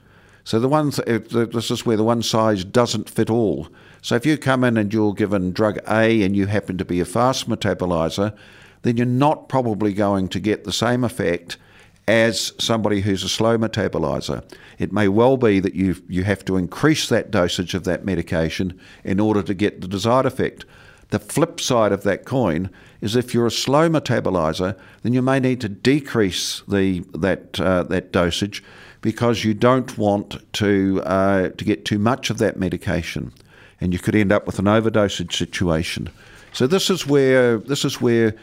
So, 0.45 0.61
the 0.61 0.69
one 0.69 0.93
th- 0.93 1.29
this 1.31 1.71
is 1.71 1.85
where 1.85 1.97
the 1.97 2.05
one 2.05 2.23
size 2.23 2.65
doesn't 2.65 3.11
fit 3.11 3.29
all. 3.29 3.69
So, 4.03 4.15
if 4.15 4.25
you 4.25 4.39
come 4.39 4.63
in 4.63 4.77
and 4.77 4.93
you're 4.93 5.13
given 5.13 5.51
drug 5.51 5.79
A 5.89 6.23
and 6.23 6.37
you 6.37 6.47
happen 6.47 6.79
to 6.79 6.85
be 6.85 7.01
a 7.01 7.05
fast 7.05 7.49
metabolizer, 7.49 8.37
then 8.83 8.97
you're 8.97 9.07
not 9.07 9.49
probably 9.49 9.93
going 9.93 10.29
to 10.29 10.41
get 10.41 10.65
the 10.65 10.73
same 10.73 11.05
effect 11.05 11.57
as 12.09 12.53
somebody 12.59 13.01
who's 13.01 13.25
a 13.25 13.29
slow 13.29 13.59
metabolizer. 13.59 14.43
It 14.79 14.93
may 14.93 15.09
well 15.09 15.37
be 15.37 15.61
that 15.61 15.75
you 15.75 15.97
you 16.09 16.25
have 16.25 16.45
to 16.45 16.57
increase 16.57 17.09
that 17.09 17.31
dosage 17.31 17.75
of 17.75 17.85
that 17.85 18.05
medication 18.05 18.79
in 19.05 19.19
order 19.19 19.43
to 19.43 19.55
get 19.55 19.81
the 19.81 19.89
desired 19.89 20.27
effect. 20.27 20.65
The 21.11 21.19
flip 21.19 21.61
side 21.61 21.93
of 21.93 22.03
that 22.03 22.25
coin 22.25 22.71
is 23.01 23.15
if 23.15 23.33
you're 23.33 23.47
a 23.47 23.51
slow 23.51 23.89
metabolizer, 23.89 24.77
then 25.03 25.13
you 25.13 25.23
may 25.23 25.41
need 25.41 25.61
to 25.61 25.69
decrease 25.69 26.63
the 26.69 27.01
that 27.15 27.61
uh, 27.61 27.85
that 27.85 28.13
dosage 28.13 28.63
because 29.01 29.45
you 29.45 29.55
don't 29.55 29.97
want 29.99 30.53
to 30.55 31.03
uh, 31.05 31.49
to 31.51 31.65
get 31.65 31.85
too 31.85 31.99
much 31.99 32.31
of 32.31 32.39
that 32.39 32.57
medication, 32.57 33.33
and 33.81 33.93
you 33.93 33.99
could 33.99 34.15
end 34.15 34.33
up 34.33 34.47
with 34.47 34.59
an 34.59 34.67
overdosage 34.67 35.33
situation. 35.33 36.09
So 36.53 36.67
this 36.67 36.89
is 36.89 37.07
where 37.07 37.59
this 37.59 37.85
is 37.85 38.01
where 38.01 38.35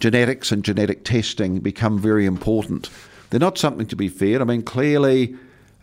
genetics 0.00 0.52
and 0.52 0.64
genetic 0.64 1.04
testing 1.04 1.60
become 1.60 1.98
very 1.98 2.26
important. 2.26 2.90
They're 3.30 3.40
not 3.40 3.58
something 3.58 3.86
to 3.86 3.96
be 3.96 4.08
feared. 4.08 4.40
I 4.42 4.44
mean, 4.44 4.62
clearly. 4.62 5.36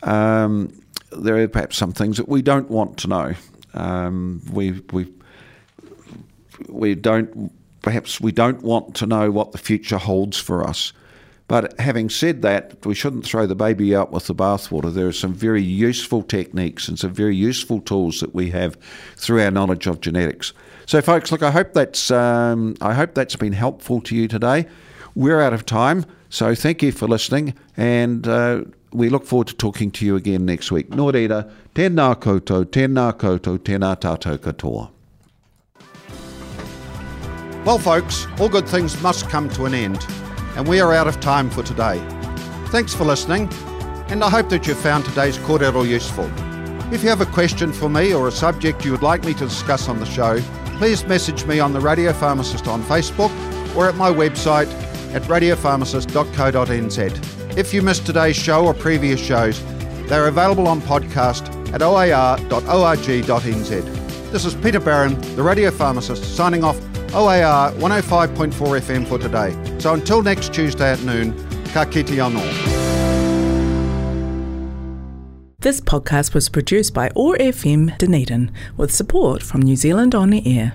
Um, 0.04 0.74
there 1.18 1.38
are 1.38 1.48
perhaps 1.48 1.78
some 1.78 1.92
things 1.92 2.18
that 2.18 2.28
we 2.28 2.42
don't 2.42 2.70
want 2.70 2.98
to 2.98 3.08
know. 3.08 3.34
Um, 3.74 4.42
we 4.52 4.82
we 4.92 5.08
we 6.68 6.96
don't 6.96 7.52
perhaps 7.82 8.20
we 8.22 8.32
don't 8.32 8.62
want 8.62 8.96
to 8.96 9.06
know 9.06 9.32
what 9.32 9.52
the 9.52 9.58
future 9.58 9.98
holds 9.98 10.38
for 10.38 10.68
us. 10.68 10.94
But 11.48 11.78
having 11.80 12.10
said 12.10 12.42
that, 12.42 12.86
we 12.86 12.96
shouldn't 12.96 13.26
throw 13.26 13.46
the 13.46 13.56
baby 13.56 13.96
out 13.96 14.12
with 14.12 14.28
the 14.28 14.36
bathwater. 14.36 14.94
There 14.94 15.08
are 15.08 15.12
some 15.12 15.34
very 15.34 15.62
useful 15.62 16.24
techniques 16.24 16.88
and 16.88 16.98
some 16.98 17.14
very 17.14 17.36
useful 17.36 17.82
tools 17.82 18.22
that 18.22 18.34
we 18.34 18.50
have 18.52 18.78
through 19.18 19.42
our 19.42 19.52
knowledge 19.52 19.86
of 19.86 20.00
genetics. 20.00 20.54
So, 20.86 21.02
folks, 21.02 21.32
look, 21.32 21.44
I 21.44 21.52
hope 21.52 21.74
that's 21.74 22.12
um, 22.12 22.76
I 22.82 22.94
hope 22.94 23.14
that's 23.14 23.36
been 23.36 23.54
helpful 23.54 24.02
to 24.02 24.16
you 24.16 24.28
today. 24.28 24.68
We're 25.16 25.42
out 25.42 25.54
of 25.54 25.66
time, 25.66 26.06
so 26.30 26.56
thank 26.56 26.82
you 26.82 26.92
for 26.92 27.08
listening, 27.08 27.54
and 27.78 28.28
uh, 28.28 28.64
we 28.92 29.10
look 29.10 29.26
forward 29.26 29.48
to 29.48 29.56
talking 29.56 29.92
to 29.92 30.06
you 30.06 30.16
again 30.16 30.46
next 30.46 30.72
week. 30.72 30.90
Nō 30.90 31.12
reira, 31.14 31.52
tēnā 31.76 32.16
koutou, 32.20 32.66
tēnā 32.66 33.14
koutou, 33.14 33.60
tēnā 33.60 33.96
tātou 34.00 34.38
katoa. 34.40 34.90
Well, 37.64 37.78
folks, 37.78 38.28
all 38.40 38.50
good 38.50 38.68
things 38.68 39.02
must 39.02 39.30
come 39.30 39.50
to 39.52 39.66
an 39.66 39.74
end, 39.74 40.06
and 40.56 40.68
we 40.68 40.80
are 40.80 40.94
out 40.94 41.08
of 41.08 41.20
time 41.20 41.50
for 41.50 41.64
today. 41.64 42.00
Thanks 42.68 42.94
for 42.94 43.06
listening, 43.06 43.50
and 44.10 44.24
I 44.24 44.30
hope 44.30 44.50
that 44.50 44.68
you 44.68 44.76
found 44.76 45.06
today's 45.06 45.38
kōrero 45.38 45.88
useful. 45.88 46.30
If 46.94 47.04
you 47.04 47.10
have 47.10 47.22
a 47.22 47.26
question 47.26 47.74
for 47.74 47.90
me 47.90 48.14
or 48.14 48.28
a 48.28 48.32
subject 48.32 48.86
you 48.86 48.92
would 48.92 49.02
like 49.02 49.24
me 49.24 49.34
to 49.34 49.46
discuss 49.46 49.90
on 49.90 50.00
the 50.00 50.06
show, 50.06 50.40
please 50.78 51.04
message 51.06 51.46
me 51.46 51.60
on 51.60 51.74
the 51.74 51.80
Radio 51.80 52.14
Pharmacist 52.14 52.68
on 52.68 52.84
Facebook 52.84 53.32
or 53.76 53.88
at 53.88 53.96
my 53.96 54.12
website 54.12 54.68
at 55.14 55.24
radiopharmacist.co.nz. 55.24 57.58
If 57.58 57.74
you 57.74 57.82
missed 57.82 58.06
today's 58.06 58.36
show 58.36 58.66
or 58.66 58.74
previous 58.74 59.20
shows, 59.20 59.64
they're 60.08 60.28
available 60.28 60.68
on 60.68 60.82
podcast 60.82 61.50
at 61.74 61.82
oar.org.nz. 61.82 62.52
This 64.32 64.46
is 64.46 64.54
Peter 64.56 64.80
Barron, 64.80 65.20
the 65.36 65.44
Radio 65.44 65.72
Pharmacist, 65.72 66.36
signing 66.36 66.64
off 66.64 66.80
OAR 67.14 67.72
105.4 67.74 68.52
FM 68.52 69.08
for 69.08 69.20
today. 69.20 69.56
So 69.80 69.94
until 69.94 70.24
next 70.24 70.54
Tuesday 70.54 70.92
at 70.94 71.02
noon, 71.04 71.34
ka 71.74 71.86
kite 71.86 72.08
anō. 72.08 72.42
This 75.60 75.80
podcast 75.80 76.34
was 76.34 76.50
produced 76.50 76.94
by 76.94 77.10
OAR 77.16 77.38
FM 77.38 77.98
Dunedin 77.98 78.52
with 78.76 78.94
support 78.94 79.42
from 79.42 79.62
New 79.62 79.78
Zealand 79.78 80.14
On 80.14 80.30
the 80.30 80.46
Air. 80.46 80.74